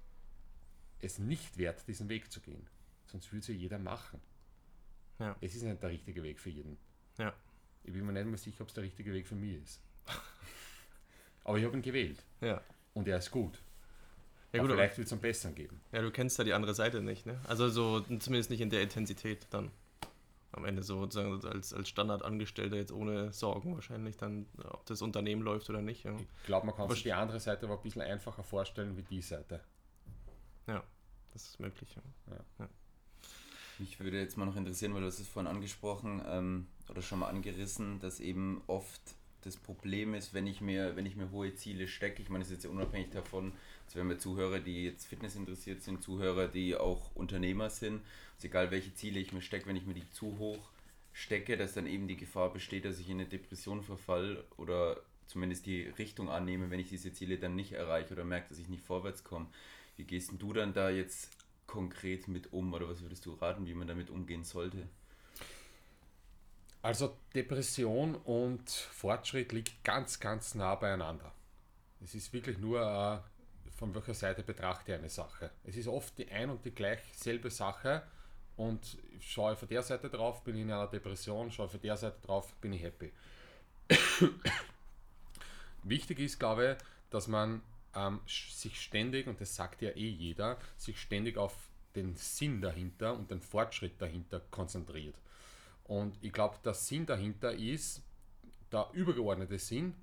es 1.00 1.20
nicht 1.20 1.58
wert, 1.58 1.88
diesen 1.88 2.10
Weg 2.10 2.32
zu 2.32 2.40
gehen. 2.42 2.68
Sonst 3.08 3.32
würde 3.32 3.40
es 3.40 3.48
ja 3.48 3.54
jeder 3.54 3.80
machen. 3.80 4.20
Ja. 5.20 5.36
Es 5.42 5.56
ist 5.56 5.64
nicht 5.64 5.82
der 5.82 5.90
richtige 5.90 6.24
Weg 6.24 6.40
für 6.40 6.50
jeden. 6.50 6.78
Ja. 7.18 7.34
Ich 7.84 7.94
bin 7.94 8.06
mir 8.06 8.14
nicht 8.14 8.26
mehr 8.26 8.38
sicher, 8.38 8.62
ob 8.62 8.70
es 8.70 8.74
der 8.74 8.84
richtige 8.84 9.14
Weg 9.14 9.28
für 9.28 9.36
mich 9.36 9.62
ist. 9.62 9.82
Aber 11.44 11.58
ich 11.58 11.66
habe 11.66 11.76
ihn 11.76 11.82
gewählt. 11.82 12.24
Ja. 12.42 12.62
Und 12.94 13.08
er 13.08 13.18
ist 13.18 13.32
gut. 13.32 13.60
Ja, 14.54 14.62
gut 14.62 14.72
vielleicht 14.72 14.98
wird 14.98 15.08
es 15.08 15.12
einen 15.12 15.22
besseren 15.22 15.56
geben. 15.56 15.82
Ja, 15.92 16.02
du 16.02 16.12
kennst 16.12 16.38
ja 16.38 16.44
die 16.44 16.54
andere 16.54 16.76
Seite 16.76 17.02
nicht, 17.02 17.26
ne? 17.26 17.40
Also 17.48 17.70
so 17.70 18.02
zumindest 18.02 18.52
nicht 18.52 18.62
in 18.62 18.70
der 18.70 18.82
Intensität 18.82 19.48
dann. 19.50 19.72
Am 20.52 20.66
Ende 20.66 20.84
so 20.84 21.02
sozusagen 21.02 21.44
als, 21.48 21.74
als 21.74 21.90
Standardangestellter 21.90 22.76
jetzt 22.76 22.92
ohne 22.92 23.34
Sorgen 23.34 23.74
wahrscheinlich 23.74 24.18
dann, 24.18 24.46
ob 24.64 24.86
das 24.86 25.02
Unternehmen 25.02 25.42
läuft 25.42 25.68
oder 25.72 25.82
nicht. 25.82 26.04
Ja. 26.04 26.16
Ich 26.16 26.46
glaube, 26.46 26.68
man 26.68 26.76
kann 26.76 26.88
sich 26.92 27.02
die 27.02 27.12
andere 27.12 27.40
Seite 27.40 27.66
aber 27.66 27.78
ein 27.78 27.82
bisschen 27.82 28.04
einfacher 28.04 28.44
vorstellen 28.44 28.96
wie 28.96 29.02
die 29.02 29.24
Seite. 29.24 29.62
Ja, 30.68 30.84
das 31.34 31.48
ist 31.48 31.60
möglich. 31.60 31.96
Ja. 31.96 32.36
ja. 32.60 32.70
Mich 33.80 34.00
würde 34.00 34.20
jetzt 34.20 34.38
mal 34.38 34.46
noch 34.46 34.56
interessieren, 34.56 34.94
weil 34.94 35.02
du 35.02 35.08
hast 35.08 35.20
es 35.20 35.28
vorhin 35.28 35.52
angesprochen 35.52 36.22
ähm, 36.28 36.68
oder 36.88 37.02
schon 37.02 37.18
mal 37.18 37.30
angerissen, 37.30 38.00
dass 38.00 38.20
eben 38.20 38.62
oft 38.68 39.02
das 39.46 39.58
Problem 39.58 40.14
ist, 40.14 40.34
wenn 40.34 40.48
ich 40.48 40.62
mir, 40.62 40.96
wenn 40.96 41.06
ich 41.06 41.16
mir 41.16 41.32
hohe 41.32 41.54
Ziele 41.56 41.88
stecke, 41.88 42.22
ich 42.22 42.30
meine, 42.30 42.44
es 42.44 42.50
ist 42.50 42.56
jetzt 42.56 42.64
ja 42.66 42.70
unabhängig 42.70 43.12
davon, 43.12 43.52
also 43.86 44.00
wenn 44.00 44.10
wir 44.10 44.20
Zuhörer, 44.20 44.60
die 44.60 44.86
jetzt 44.86 45.06
Fitness 45.06 45.36
interessiert 45.36 45.84
sind, 45.84 46.04
Zuhörer, 46.04 46.48
die 46.48 46.76
auch 46.76 47.16
Unternehmer 47.16 47.70
sind, 47.70 48.02
ist 48.38 48.46
egal 48.46 48.72
welche 48.72 48.94
Ziele 48.94 49.20
ich 49.20 49.34
mir 49.34 49.42
stecke, 49.42 49.68
wenn 49.68 49.76
ich 49.76 49.86
mir 49.86 49.94
die 49.94 50.10
zu 50.12 50.38
hoch 50.38 50.70
stecke, 51.12 51.58
dass 51.58 51.74
dann 51.74 51.88
eben 51.88 52.08
die 52.08 52.18
Gefahr 52.18 52.52
besteht, 52.52 52.86
dass 52.86 53.00
ich 53.00 53.10
in 53.10 53.20
eine 53.20 53.30
Depression 53.30 53.84
verfall 53.84 54.44
oder 54.58 55.02
zumindest 55.28 55.66
die 55.66 55.84
Richtung 55.84 56.30
annehme, 56.30 56.70
wenn 56.70 56.80
ich 56.80 56.90
diese 56.90 57.14
Ziele 57.14 57.38
dann 57.38 57.56
nicht 57.56 57.74
erreiche 57.74 58.14
oder 58.14 58.24
merke, 58.24 58.50
dass 58.50 58.60
ich 58.60 58.70
nicht 58.70 58.84
vorwärts 58.84 59.24
komme. 59.24 59.48
Wie 59.96 60.04
gehst 60.04 60.32
du 60.38 60.54
dann 60.54 60.74
da 60.74 60.90
jetzt 60.90 61.30
konkret 61.68 62.28
mit 62.28 62.52
um 62.52 62.74
oder 62.74 62.90
was 62.90 63.02
würdest 63.02 63.26
du 63.26 63.34
raten, 63.34 63.68
wie 63.68 63.74
man 63.74 63.88
damit 63.88 64.10
umgehen 64.10 64.44
sollte? 64.44 64.88
Also 66.84 67.18
Depression 67.34 68.14
und 68.14 68.70
Fortschritt 68.70 69.54
liegt 69.54 69.86
ganz, 69.86 70.20
ganz 70.20 70.54
nah 70.54 70.76
beieinander. 70.76 71.32
Es 72.04 72.14
ist 72.14 72.34
wirklich 72.34 72.58
nur 72.58 72.82
äh, 72.82 73.70
von 73.78 73.96
welcher 73.96 74.14
Seite 74.14 74.44
betrachte 74.44 74.94
eine 74.94 75.08
Sache. 75.08 75.50
Es 75.64 75.78
ist 75.78 75.88
oft 75.88 76.18
die 76.18 76.30
ein 76.30 76.50
und 76.50 76.66
die 76.66 76.72
gleich 76.72 77.00
selbe 77.14 77.50
Sache 77.50 78.04
und 78.58 78.98
schaue 79.22 79.56
von 79.56 79.70
der 79.70 79.82
Seite 79.82 80.10
drauf, 80.10 80.44
bin 80.44 80.58
ich 80.58 80.64
in 80.64 80.72
einer 80.72 80.88
Depression, 80.88 81.50
schaue 81.52 81.70
von 81.70 81.80
der 81.80 81.96
Seite 81.96 82.18
drauf, 82.22 82.54
bin 82.56 82.74
ich 82.74 82.84
happy. 82.84 83.14
Wichtig 85.84 86.20
ist, 86.20 86.38
glaube 86.38 86.78
ich, 86.78 86.86
dass 87.10 87.30
man 87.30 87.62
ähm, 87.96 88.20
sich 88.28 88.82
ständig, 88.82 89.28
und 89.28 89.40
das 89.40 89.56
sagt 89.56 89.82
ja 89.82 89.92
eh 89.92 90.10
jeder, 90.10 90.58
sich 90.76 91.00
ständig 91.00 91.38
auf 91.38 91.56
den 91.96 92.18
Sinn 92.18 92.60
dahinter 92.60 93.14
und 93.14 93.32
den 93.32 93.40
Fortschritt 93.42 94.02
dahinter 94.02 94.42
konzentriert. 94.52 95.16
Und 95.94 96.18
ich 96.22 96.34
glaube, 96.34 96.58
der 96.66 96.74
Sinn 96.74 97.06
dahinter 97.06 97.54
ist, 97.54 98.02
der 98.72 98.90
übergeordnete 98.94 99.60
Sinn, 99.60 99.94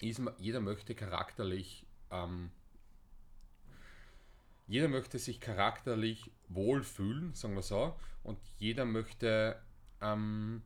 ist, 0.00 0.20
jeder 0.38 0.60
möchte 0.60 0.94
charakterlich, 0.94 1.84
ähm, 2.12 2.52
jeder 4.68 4.86
möchte 4.86 5.18
sich 5.18 5.40
charakterlich 5.40 6.30
wohlfühlen, 6.46 7.34
sagen 7.34 7.56
wir 7.56 7.62
so, 7.62 7.98
und 8.22 8.38
jeder 8.58 8.84
möchte, 8.84 9.60
ähm, 10.00 10.62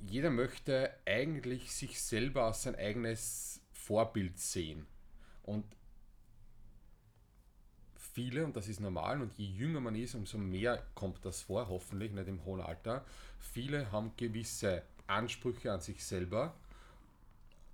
jeder 0.00 0.30
möchte 0.30 0.94
eigentlich 1.04 1.72
sich 1.72 2.00
selber 2.00 2.44
als 2.44 2.62
sein 2.62 2.74
eigenes 2.74 3.60
Vorbild 3.70 4.38
sehen. 4.38 4.86
Und 5.42 5.66
viele, 8.12 8.44
und 8.44 8.56
das 8.56 8.68
ist 8.68 8.80
normal, 8.80 9.20
und 9.20 9.36
je 9.38 9.46
jünger 9.46 9.80
man 9.80 9.94
ist, 9.94 10.14
umso 10.14 10.38
mehr 10.38 10.82
kommt 10.94 11.24
das 11.24 11.42
vor, 11.42 11.68
hoffentlich 11.68 12.12
nicht 12.12 12.28
im 12.28 12.44
hohen 12.44 12.60
Alter, 12.60 13.04
viele 13.38 13.90
haben 13.90 14.12
gewisse 14.16 14.82
Ansprüche 15.06 15.72
an 15.72 15.80
sich 15.80 16.04
selber, 16.04 16.54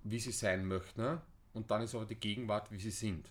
wie 0.03 0.19
sie 0.19 0.31
sein 0.31 0.65
möchten, 0.65 1.19
und 1.53 1.71
dann 1.71 1.81
ist 1.81 1.95
aber 1.95 2.05
die 2.05 2.15
Gegenwart, 2.15 2.71
wie 2.71 2.79
sie 2.79 2.91
sind. 2.91 3.29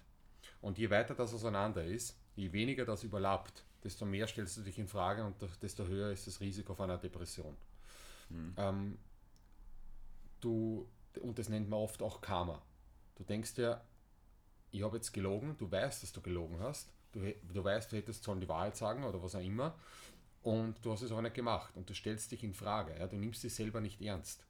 Und 0.61 0.79
je 0.79 0.91
weiter 0.91 1.15
das 1.15 1.33
auseinander 1.33 1.85
ist, 1.85 2.17
je 2.37 2.53
weniger 2.53 2.85
das 2.85 3.05
überlappt, 3.05 3.65
desto 3.85 4.05
mehr 4.05 4.27
stellst 4.27 4.57
du 4.57 4.63
dich 4.63 4.79
in 4.79 4.89
Frage 4.89 5.25
und 5.25 5.37
desto 5.63 5.87
höher 5.87 6.11
ist 6.11 6.27
das 6.27 6.41
Risiko 6.41 6.75
von 6.75 6.91
einer 6.91 6.99
Depression. 6.99 7.57
Mhm. 8.29 8.55
Ähm, 8.57 8.99
du, 10.41 10.89
und 11.21 11.39
das 11.39 11.49
nennt 11.49 11.69
man 11.69 11.79
oft 11.79 12.03
auch 12.03 12.21
Karma. 12.21 12.61
Du 13.15 13.25
denkst 13.25 13.55
dir, 13.55 13.81
ich 14.71 14.83
habe 14.83 14.97
jetzt 14.97 15.13
gelogen, 15.13 15.57
du 15.59 15.71
weißt, 15.71 16.03
dass 16.03 16.13
du 16.13 16.21
gelogen 16.21 16.59
hast, 16.61 16.93
du, 17.13 17.35
du 17.53 17.65
weißt, 17.65 17.93
du 17.93 17.97
hättest 17.97 18.25
sollen 18.25 18.41
die 18.41 18.49
Wahrheit 18.49 18.77
sagen 18.77 19.05
oder 19.05 19.23
was 19.23 19.35
auch 19.35 19.41
immer 19.41 19.75
und 20.43 20.77
du 20.85 20.93
hast 20.93 21.03
es 21.03 21.13
aber 21.13 21.23
nicht 21.23 21.35
gemacht 21.35 21.77
und 21.77 21.89
du 21.89 21.95
stellst 21.95 22.31
dich 22.33 22.45
in 22.45 22.55
Frage, 22.55 22.97
ja, 22.99 23.07
du 23.07 23.17
nimmst 23.17 23.43
dich 23.43 23.55
selber 23.55 23.81
nicht 23.81 24.01
ernst. 24.01 24.45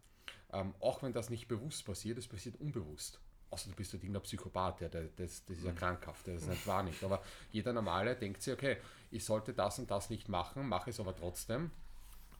Ähm, 0.52 0.74
auch 0.80 1.02
wenn 1.02 1.12
das 1.12 1.30
nicht 1.30 1.48
bewusst 1.48 1.84
passiert, 1.84 2.18
es 2.18 2.28
passiert 2.28 2.60
unbewusst. 2.60 3.20
Außer 3.50 3.70
du 3.70 3.76
bist 3.76 3.92
halt 3.92 4.02
irgendein 4.02 4.22
Psychopath, 4.22 4.80
ja, 4.80 4.88
das, 4.88 5.06
das 5.16 5.42
ist 5.48 5.64
ja 5.64 5.72
mhm. 5.72 5.76
krankhaft, 5.76 6.28
das 6.28 6.46
nicht 6.46 6.66
wahr 6.66 6.82
nicht. 6.82 7.02
Aber 7.02 7.22
jeder 7.50 7.72
Normale 7.72 8.14
denkt 8.14 8.42
sich, 8.42 8.52
okay, 8.52 8.76
ich 9.10 9.24
sollte 9.24 9.54
das 9.54 9.78
und 9.78 9.90
das 9.90 10.10
nicht 10.10 10.28
machen, 10.28 10.68
mache 10.68 10.90
es 10.90 11.00
aber 11.00 11.16
trotzdem. 11.16 11.70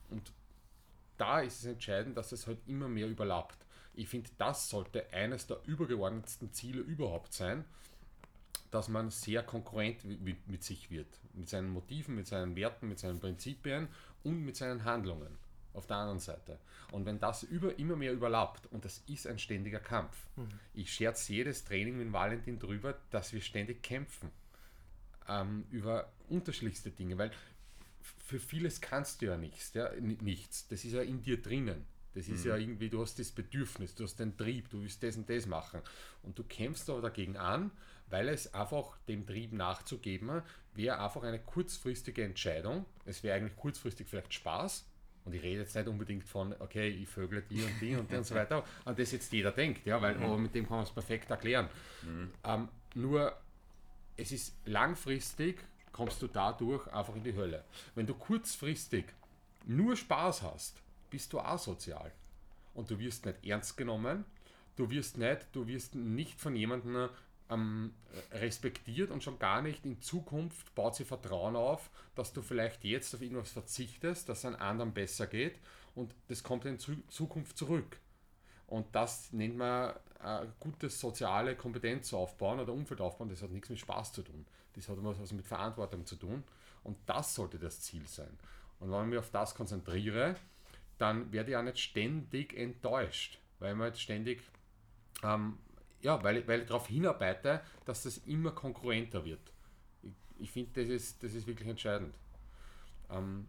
Und 0.09 0.31
da 1.17 1.41
ist 1.41 1.59
es 1.59 1.65
entscheidend, 1.65 2.15
dass 2.15 2.31
es 2.31 2.47
halt 2.47 2.59
immer 2.67 2.87
mehr 2.87 3.07
überlappt. 3.07 3.57
Ich 3.93 4.07
finde, 4.07 4.29
das 4.37 4.69
sollte 4.69 5.11
eines 5.11 5.47
der 5.47 5.59
übergeordnetsten 5.65 6.53
Ziele 6.53 6.81
überhaupt 6.81 7.33
sein, 7.33 7.65
dass 8.71 8.87
man 8.87 9.09
sehr 9.09 9.43
konkurrent 9.43 10.03
mit, 10.05 10.63
sich 10.63 10.91
wird. 10.91 11.07
Mit 11.33 11.49
seinen 11.49 11.69
Motiven, 11.69 12.15
mit 12.15 12.27
seinen 12.27 12.55
Werten, 12.55 12.87
mit 12.87 12.99
seinen 12.99 13.19
Prinzipien 13.19 13.87
und 14.23 14.43
mit 14.43 14.55
seinen 14.55 14.83
Handlungen 14.83 15.37
auf 15.73 15.87
der 15.87 15.97
anderen 15.97 16.19
Seite. 16.19 16.59
Und 16.91 17.05
wenn 17.05 17.19
das 17.19 17.43
über, 17.43 17.77
immer 17.79 17.95
mehr 17.95 18.13
überlappt, 18.13 18.67
und 18.71 18.85
das 18.85 19.03
ist 19.07 19.27
ein 19.27 19.39
ständiger 19.39 19.79
Kampf, 19.79 20.15
mhm. 20.35 20.49
ich 20.73 20.91
scherze 20.93 21.33
jedes 21.33 21.63
Training 21.63 21.97
mit 21.97 22.11
Valentin 22.11 22.59
drüber, 22.59 22.95
dass 23.11 23.33
wir 23.33 23.41
ständig 23.41 23.83
kämpfen 23.83 24.31
ähm, 25.27 25.65
über 25.69 26.11
unterschiedlichste 26.27 26.91
Dinge, 26.91 27.17
weil 27.17 27.31
für 28.01 28.39
vieles 28.39 28.81
kannst 28.81 29.21
du 29.21 29.27
ja 29.27 29.37
nichts, 29.37 29.73
ja, 29.73 29.91
nichts. 29.99 30.67
Das 30.67 30.83
ist 30.85 30.93
ja 30.93 31.01
in 31.01 31.21
dir 31.21 31.41
drinnen. 31.41 31.85
Das 32.15 32.27
ist 32.27 32.43
mhm. 32.43 32.49
ja 32.49 32.57
irgendwie, 32.57 32.89
du 32.89 33.01
hast 33.01 33.19
das 33.19 33.31
Bedürfnis, 33.31 33.95
du 33.95 34.03
hast 34.03 34.19
den 34.19 34.35
Trieb, 34.35 34.69
du 34.69 34.81
willst 34.81 35.01
das 35.03 35.15
und 35.15 35.29
das 35.29 35.45
machen. 35.45 35.81
Und 36.23 36.37
du 36.37 36.43
kämpfst 36.43 36.89
aber 36.89 37.01
dagegen 37.01 37.37
an, 37.37 37.71
weil 38.09 38.29
es 38.29 38.53
einfach 38.53 38.97
dem 39.07 39.25
Trieb 39.25 39.53
nachzugeben, 39.53 40.41
wäre 40.73 40.99
einfach 40.99 41.23
eine 41.23 41.39
kurzfristige 41.39 42.23
Entscheidung. 42.23 42.85
Es 43.05 43.23
wäre 43.23 43.37
eigentlich 43.37 43.55
kurzfristig 43.55 44.07
vielleicht 44.07 44.33
Spaß. 44.33 44.85
Und 45.25 45.35
ich 45.35 45.43
rede 45.43 45.61
jetzt 45.61 45.75
nicht 45.75 45.87
unbedingt 45.87 46.23
von, 46.23 46.55
okay, 46.59 46.87
ich 46.89 47.07
vögle 47.07 47.41
die 47.43 47.61
und 47.61 47.81
die 47.81 47.95
und, 47.95 48.09
die 48.09 48.15
und 48.15 48.25
so 48.25 48.35
weiter, 48.35 48.63
an 48.85 48.95
das 48.95 49.11
jetzt 49.11 49.31
jeder 49.31 49.51
denkt, 49.51 49.85
ja, 49.85 50.01
weil 50.01 50.15
mhm. 50.15 50.41
mit 50.41 50.55
dem 50.55 50.67
kann 50.67 50.77
man 50.77 50.85
es 50.85 50.91
perfekt 50.91 51.29
erklären. 51.29 51.69
Mhm. 52.03 52.31
Ähm, 52.43 52.69
nur, 52.95 53.35
es 54.17 54.31
ist 54.31 54.55
langfristig, 54.65 55.63
kommst 55.91 56.21
du 56.21 56.27
dadurch 56.27 56.87
einfach 56.87 57.15
in 57.15 57.23
die 57.23 57.35
Hölle. 57.35 57.63
Wenn 57.95 58.07
du 58.07 58.15
kurzfristig 58.15 59.05
nur 59.65 59.95
Spaß 59.95 60.41
hast, 60.41 60.81
bist 61.09 61.33
du 61.33 61.39
asozial. 61.39 62.11
Und 62.73 62.89
du 62.89 62.97
wirst 62.97 63.25
nicht 63.25 63.45
ernst 63.45 63.77
genommen, 63.77 64.25
du 64.77 64.89
wirst 64.89 65.17
nicht, 65.17 65.47
du 65.51 65.67
wirst 65.67 65.95
nicht 65.95 66.39
von 66.39 66.55
jemandem 66.55 67.09
ähm, 67.49 67.93
respektiert 68.31 69.11
und 69.11 69.23
schon 69.23 69.39
gar 69.39 69.61
nicht 69.61 69.85
in 69.85 70.01
Zukunft 70.01 70.73
baut 70.75 70.95
sie 70.95 71.05
Vertrauen 71.05 71.55
auf, 71.55 71.89
dass 72.15 72.33
du 72.33 72.41
vielleicht 72.41 72.83
jetzt 72.83 73.13
auf 73.15 73.21
irgendwas 73.21 73.51
verzichtest, 73.51 74.29
dass 74.29 74.39
es 74.39 74.45
einem 74.45 74.57
anderen 74.57 74.93
besser 74.93 75.27
geht 75.27 75.59
und 75.95 76.13
das 76.27 76.43
kommt 76.43 76.65
in 76.65 76.77
Zukunft 76.79 77.57
zurück. 77.57 77.97
Und 78.67 78.85
das 78.93 79.33
nennt 79.33 79.57
man 79.57 79.95
äh, 80.23 80.45
gutes 80.59 80.99
soziale 80.99 81.55
Kompetenz 81.55 82.13
aufbauen 82.13 82.59
oder 82.59 82.71
Umfeld 82.71 83.01
aufbauen. 83.01 83.29
Das 83.29 83.41
hat 83.41 83.49
nichts 83.49 83.69
mit 83.69 83.79
Spaß 83.79 84.13
zu 84.13 84.21
tun. 84.21 84.45
Das 84.75 84.87
hat 84.87 84.97
immer 84.97 85.19
was 85.19 85.31
mit 85.31 85.47
Verantwortung 85.47 86.05
zu 86.05 86.15
tun. 86.15 86.43
Und 86.83 86.97
das 87.07 87.33
sollte 87.33 87.57
das 87.57 87.81
Ziel 87.81 88.07
sein. 88.07 88.37
Und 88.79 88.91
wenn 88.91 89.01
ich 89.01 89.07
mich 89.07 89.19
auf 89.19 89.31
das 89.31 89.55
konzentriere, 89.55 90.35
dann 90.99 91.31
werde 91.31 91.51
ich 91.51 91.57
auch 91.57 91.63
nicht 91.63 91.79
ständig 91.79 92.53
enttäuscht, 92.55 93.39
weil 93.57 93.73
man 93.73 93.87
jetzt 93.87 94.01
ständig 94.01 94.43
ähm, 95.23 95.57
ja, 96.01 96.21
weil, 96.23 96.47
weil 96.47 96.61
ich 96.61 96.67
darauf 96.67 96.87
hinarbeite, 96.87 97.61
dass 97.85 98.03
das 98.03 98.17
immer 98.19 98.51
konkurrenter 98.51 99.25
wird. 99.25 99.51
Ich, 100.01 100.13
ich 100.39 100.51
finde, 100.51 100.81
das 100.81 100.89
ist, 100.89 101.23
das 101.23 101.33
ist 101.33 101.47
wirklich 101.47 101.67
entscheidend. 101.67 102.15
Ähm, 103.09 103.47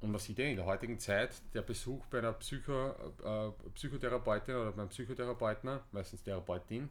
und 0.00 0.14
was 0.14 0.28
ich 0.28 0.34
denke, 0.34 0.52
in 0.52 0.56
der 0.56 0.66
heutigen 0.66 0.98
Zeit, 0.98 1.30
der 1.52 1.62
Besuch 1.62 2.06
bei 2.06 2.18
einer 2.18 2.32
Psycho, 2.32 2.90
äh, 3.22 3.52
Psychotherapeutin 3.74 4.54
oder 4.54 4.72
beim 4.72 4.88
Psychotherapeuten, 4.88 5.80
meistens 5.92 6.22
Therapeutin, 6.22 6.88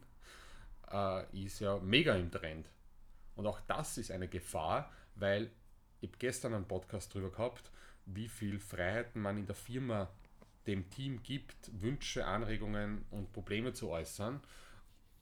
äh, 0.92 1.46
ist 1.46 1.60
ja 1.60 1.80
mega 1.80 2.16
im 2.16 2.32
Trend. 2.32 2.70
Und 3.36 3.48
auch 3.48 3.60
das 3.62 3.98
ist 3.98 4.12
eine 4.12 4.28
Gefahr, 4.28 4.92
weil 5.16 5.50
ich 6.02 6.12
gestern 6.20 6.54
einen 6.54 6.68
Podcast 6.68 7.14
darüber 7.14 7.32
gehabt, 7.32 7.72
wie 8.06 8.28
viel 8.28 8.60
Freiheiten 8.60 9.22
man 9.22 9.38
in 9.38 9.46
der 9.46 9.56
Firma 9.56 10.10
dem 10.68 10.90
Team 10.90 11.24
gibt, 11.24 11.72
Wünsche, 11.82 12.26
Anregungen 12.26 13.06
und 13.12 13.32
Probleme 13.34 13.74
zu 13.74 13.90
äußern. 13.90 14.40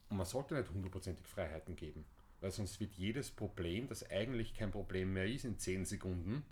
Und 0.10 0.18
man 0.18 0.26
sollte 0.26 0.56
nicht 0.56 0.70
hundertprozentig 0.70 1.28
Freiheiten 1.28 1.76
geben, 1.76 2.06
weil 2.40 2.52
sonst 2.52 2.80
wird 2.80 2.94
jedes 2.94 3.32
Problem, 3.32 3.88
das 3.88 4.10
eigentlich 4.10 4.54
kein 4.54 4.72
Problem 4.72 5.14
mehr 5.14 5.28
ist, 5.28 5.46
in 5.46 5.58
10 5.58 5.86
Sekunden 5.86 6.46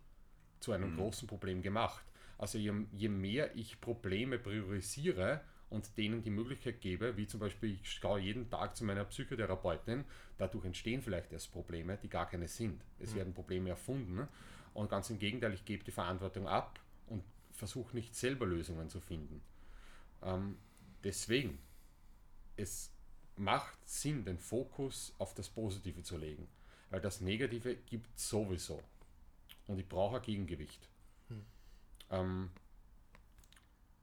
zu 0.59 0.71
einem 0.71 0.93
mhm. 0.93 0.97
großen 0.97 1.27
Problem 1.27 1.61
gemacht. 1.61 2.03
Also 2.37 2.57
je, 2.57 2.73
je, 2.91 3.09
mehr 3.09 3.55
ich 3.55 3.79
Probleme 3.79 4.37
priorisiere 4.37 5.41
und 5.69 5.97
denen 5.97 6.21
die 6.21 6.31
Möglichkeit 6.31 6.81
gebe, 6.81 7.15
wie 7.17 7.27
zum 7.27 7.39
Beispiel 7.39 7.73
ich 7.73 7.89
schaue 7.89 8.19
jeden 8.19 8.49
Tag 8.49 8.75
zu 8.75 8.83
meiner 8.83 9.05
Psychotherapeutin, 9.05 10.03
dadurch 10.37 10.65
entstehen 10.65 11.01
vielleicht 11.01 11.31
erst 11.31 11.51
Probleme, 11.53 11.97
die 11.97 12.09
gar 12.09 12.27
keine 12.27 12.47
sind. 12.47 12.83
Es 12.99 13.11
mhm. 13.11 13.17
werden 13.17 13.33
Probleme 13.33 13.69
erfunden 13.69 14.27
und 14.73 14.89
ganz 14.89 15.09
im 15.09 15.19
Gegenteil, 15.19 15.53
ich 15.53 15.63
gebe 15.63 15.83
die 15.83 15.91
Verantwortung 15.91 16.47
ab 16.47 16.79
und 17.07 17.23
versuche 17.51 17.95
nicht 17.95 18.15
selber 18.15 18.45
Lösungen 18.45 18.89
zu 18.89 18.99
finden. 18.99 19.41
Ähm, 20.21 20.57
deswegen, 21.03 21.57
es 22.57 22.91
macht 23.37 23.77
Sinn, 23.87 24.25
den 24.25 24.37
Fokus 24.37 25.13
auf 25.17 25.33
das 25.33 25.49
Positive 25.49 26.03
zu 26.03 26.17
legen. 26.17 26.47
Weil 26.89 27.01
das 27.01 27.21
Negative 27.21 27.75
gibt 27.75 28.19
sowieso. 28.19 28.81
Und 29.67 29.79
ich 29.79 29.87
brauche 29.87 30.17
ein 30.17 30.21
Gegengewicht. 30.21 30.87
Hm. 31.29 31.45
Ähm, 32.11 32.49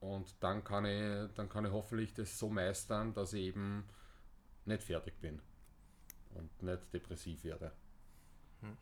und 0.00 0.34
dann 0.40 0.64
kann, 0.64 0.84
ich, 0.84 1.32
dann 1.34 1.48
kann 1.48 1.64
ich 1.64 1.70
hoffentlich 1.70 2.12
das 2.12 2.38
so 2.38 2.48
meistern, 2.48 3.14
dass 3.14 3.32
ich 3.32 3.44
eben 3.44 3.88
nicht 4.64 4.82
fertig 4.82 5.14
bin 5.20 5.40
und 6.34 6.62
nicht 6.62 6.92
depressiv 6.92 7.44
werde. 7.44 7.72
Hm. 8.60 8.76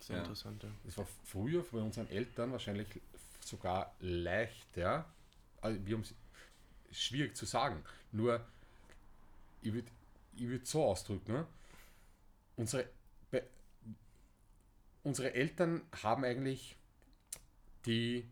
Sehr 0.00 0.16
ja. 0.16 0.22
interessant. 0.22 0.62
Ja. 0.64 0.70
Das 0.84 0.98
war 0.98 1.06
früher 1.24 1.64
bei 1.70 1.78
unseren 1.78 2.08
Eltern 2.08 2.52
wahrscheinlich 2.52 3.00
sogar 3.40 3.94
leichter, 4.00 5.06
also 5.60 5.86
wir 5.86 5.96
haben 5.96 6.04
schwierig 6.90 7.36
zu 7.36 7.46
sagen. 7.46 7.84
Nur, 8.12 8.44
ich 9.66 9.72
würde 9.74 9.90
ich 10.36 10.48
würd 10.48 10.66
so 10.66 10.84
ausdrücken, 10.84 11.32
ne? 11.32 11.46
unsere, 12.56 12.88
unsere 15.02 15.34
Eltern 15.34 15.82
haben 16.02 16.24
eigentlich 16.24 16.76
die, 17.86 18.28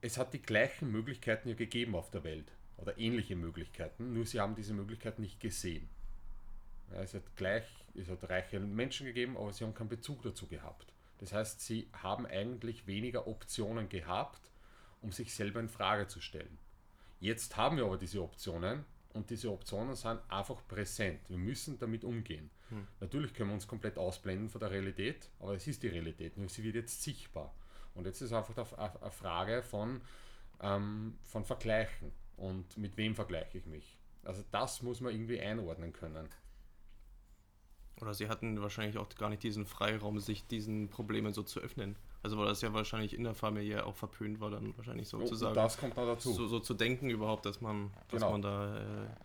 es 0.00 0.18
hat 0.18 0.34
die 0.34 0.42
gleichen 0.42 0.90
Möglichkeiten 0.90 1.48
ja 1.48 1.54
gegeben 1.54 1.94
auf 1.94 2.10
der 2.10 2.24
Welt 2.24 2.52
oder 2.76 2.98
ähnliche 2.98 3.34
Möglichkeiten, 3.34 4.12
nur 4.12 4.26
sie 4.26 4.40
haben 4.40 4.54
diese 4.54 4.74
Möglichkeiten 4.74 5.22
nicht 5.22 5.40
gesehen. 5.40 5.88
Ja, 6.92 7.02
es 7.02 7.14
hat 7.14 7.34
gleich, 7.34 7.64
es 7.94 8.08
hat 8.08 8.28
reiche 8.28 8.60
Menschen 8.60 9.06
gegeben, 9.06 9.36
aber 9.36 9.52
sie 9.52 9.64
haben 9.64 9.74
keinen 9.74 9.88
Bezug 9.88 10.22
dazu 10.22 10.46
gehabt. 10.46 10.92
Das 11.18 11.32
heißt, 11.32 11.60
sie 11.60 11.88
haben 11.94 12.26
eigentlich 12.26 12.86
weniger 12.86 13.26
Optionen 13.26 13.88
gehabt, 13.88 14.50
um 15.00 15.12
sich 15.12 15.34
selber 15.34 15.60
in 15.60 15.68
Frage 15.68 16.06
zu 16.06 16.20
stellen. 16.20 16.58
Jetzt 17.18 17.56
haben 17.56 17.78
wir 17.78 17.86
aber 17.86 17.96
diese 17.96 18.22
Optionen 18.22 18.84
und 19.16 19.30
diese 19.30 19.50
Optionen 19.50 19.94
sind 19.94 20.20
einfach 20.28 20.66
präsent. 20.68 21.20
Wir 21.28 21.38
müssen 21.38 21.78
damit 21.78 22.04
umgehen. 22.04 22.50
Hm. 22.68 22.86
Natürlich 23.00 23.34
können 23.34 23.50
wir 23.50 23.54
uns 23.54 23.66
komplett 23.66 23.98
ausblenden 23.98 24.48
von 24.48 24.60
der 24.60 24.70
Realität, 24.70 25.30
aber 25.40 25.54
es 25.54 25.66
ist 25.66 25.82
die 25.82 25.88
Realität, 25.88 26.36
nur 26.36 26.48
sie 26.48 26.62
wird 26.62 26.74
jetzt 26.74 27.02
sichtbar. 27.02 27.54
Und 27.94 28.06
jetzt 28.06 28.20
ist 28.20 28.32
einfach 28.32 28.56
eine 28.76 29.10
Frage 29.10 29.62
von, 29.62 30.00
ähm, 30.60 31.18
von 31.24 31.44
Vergleichen 31.44 32.12
und 32.36 32.76
mit 32.76 32.96
wem 32.96 33.14
vergleiche 33.14 33.58
ich 33.58 33.66
mich. 33.66 33.96
Also 34.22 34.44
das 34.50 34.82
muss 34.82 35.00
man 35.00 35.12
irgendwie 35.12 35.40
einordnen 35.40 35.92
können. 35.92 36.28
Oder 38.00 38.12
sie 38.12 38.28
hatten 38.28 38.60
wahrscheinlich 38.60 38.98
auch 38.98 39.08
gar 39.14 39.30
nicht 39.30 39.42
diesen 39.42 39.64
Freiraum, 39.64 40.20
sich 40.20 40.46
diesen 40.46 40.90
Problemen 40.90 41.32
so 41.32 41.42
zu 41.42 41.60
öffnen. 41.60 41.96
Also 42.26 42.38
weil 42.38 42.46
das 42.46 42.60
ja 42.60 42.74
wahrscheinlich 42.74 43.14
in 43.14 43.22
der 43.22 43.34
Familie 43.34 43.86
auch 43.86 43.94
verpönt 43.94 44.40
war, 44.40 44.50
dann 44.50 44.76
wahrscheinlich 44.76 45.06
sozusagen. 45.06 45.54
Das 45.54 45.78
kommt 45.78 45.96
noch 45.96 46.06
dazu. 46.06 46.32
So, 46.32 46.48
so, 46.48 46.58
zu 46.58 46.74
denken 46.74 47.08
überhaupt, 47.08 47.46
dass 47.46 47.60
man, 47.60 47.92
dass 48.10 48.18
genau. 48.18 48.32
man 48.32 48.42
da. 48.42 48.76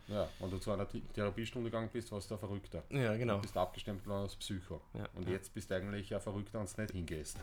Äh 0.08 0.14
ja, 0.14 0.30
wenn 0.40 0.52
du 0.52 0.60
zu 0.60 0.72
einer 0.72 0.86
Therapiestunde 1.16 1.72
gegangen 1.72 1.90
bist, 1.92 2.12
warst 2.12 2.30
du 2.30 2.36
ein 2.36 2.40
Verrückter. 2.40 2.84
Ja, 2.92 3.18
genau. 3.18 3.38
Du 3.38 3.42
bist 3.42 3.58
abgestimmt 3.58 4.06
worden 4.06 4.22
als 4.22 4.36
Psycho. 4.36 4.82
Ja, 4.94 5.06
und 5.16 5.26
ja. 5.26 5.32
jetzt 5.32 5.52
bist 5.52 5.72
du 5.72 5.76
eigentlich 5.78 6.14
ein 6.14 6.22
Verrückter 6.22 6.60
und 6.60 6.66
es 6.66 6.78
nicht 6.78 6.92
hingehst. 6.92 7.40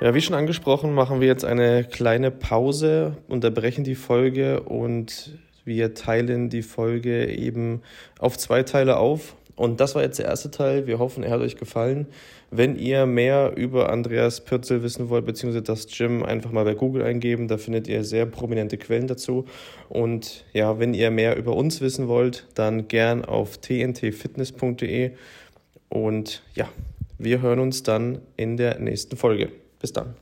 Ja, 0.00 0.12
wie 0.12 0.20
schon 0.20 0.34
angesprochen, 0.34 0.94
machen 0.94 1.20
wir 1.20 1.28
jetzt 1.28 1.44
eine 1.44 1.84
kleine 1.84 2.32
Pause, 2.32 3.18
unterbrechen 3.28 3.84
die 3.84 3.94
Folge 3.94 4.64
und 4.64 5.38
wir 5.64 5.94
teilen 5.94 6.50
die 6.50 6.62
Folge 6.62 7.26
eben 7.26 7.82
auf 8.18 8.36
zwei 8.36 8.64
Teile 8.64 8.96
auf. 8.96 9.36
Und 9.54 9.80
das 9.80 9.94
war 9.94 10.02
jetzt 10.02 10.18
der 10.18 10.26
erste 10.26 10.50
Teil. 10.50 10.86
Wir 10.86 10.98
hoffen, 10.98 11.22
er 11.22 11.30
hat 11.30 11.40
euch 11.40 11.56
gefallen. 11.56 12.06
Wenn 12.50 12.76
ihr 12.76 13.06
mehr 13.06 13.52
über 13.56 13.90
Andreas 13.90 14.42
Pürzel 14.42 14.82
wissen 14.82 15.08
wollt, 15.08 15.24
beziehungsweise 15.24 15.62
das 15.62 15.86
Gym, 15.86 16.22
einfach 16.22 16.52
mal 16.52 16.64
bei 16.64 16.74
Google 16.74 17.02
eingeben. 17.02 17.48
Da 17.48 17.58
findet 17.58 17.88
ihr 17.88 18.04
sehr 18.04 18.26
prominente 18.26 18.78
Quellen 18.78 19.06
dazu. 19.06 19.46
Und 19.88 20.44
ja, 20.52 20.78
wenn 20.78 20.94
ihr 20.94 21.10
mehr 21.10 21.36
über 21.36 21.54
uns 21.56 21.80
wissen 21.80 22.08
wollt, 22.08 22.46
dann 22.54 22.88
gern 22.88 23.24
auf 23.24 23.58
tntfitness.de. 23.58 25.12
Und 25.88 26.42
ja, 26.54 26.68
wir 27.18 27.42
hören 27.42 27.60
uns 27.60 27.82
dann 27.82 28.18
in 28.36 28.56
der 28.56 28.78
nächsten 28.78 29.16
Folge. 29.16 29.50
Bis 29.78 29.92
dann. 29.92 30.21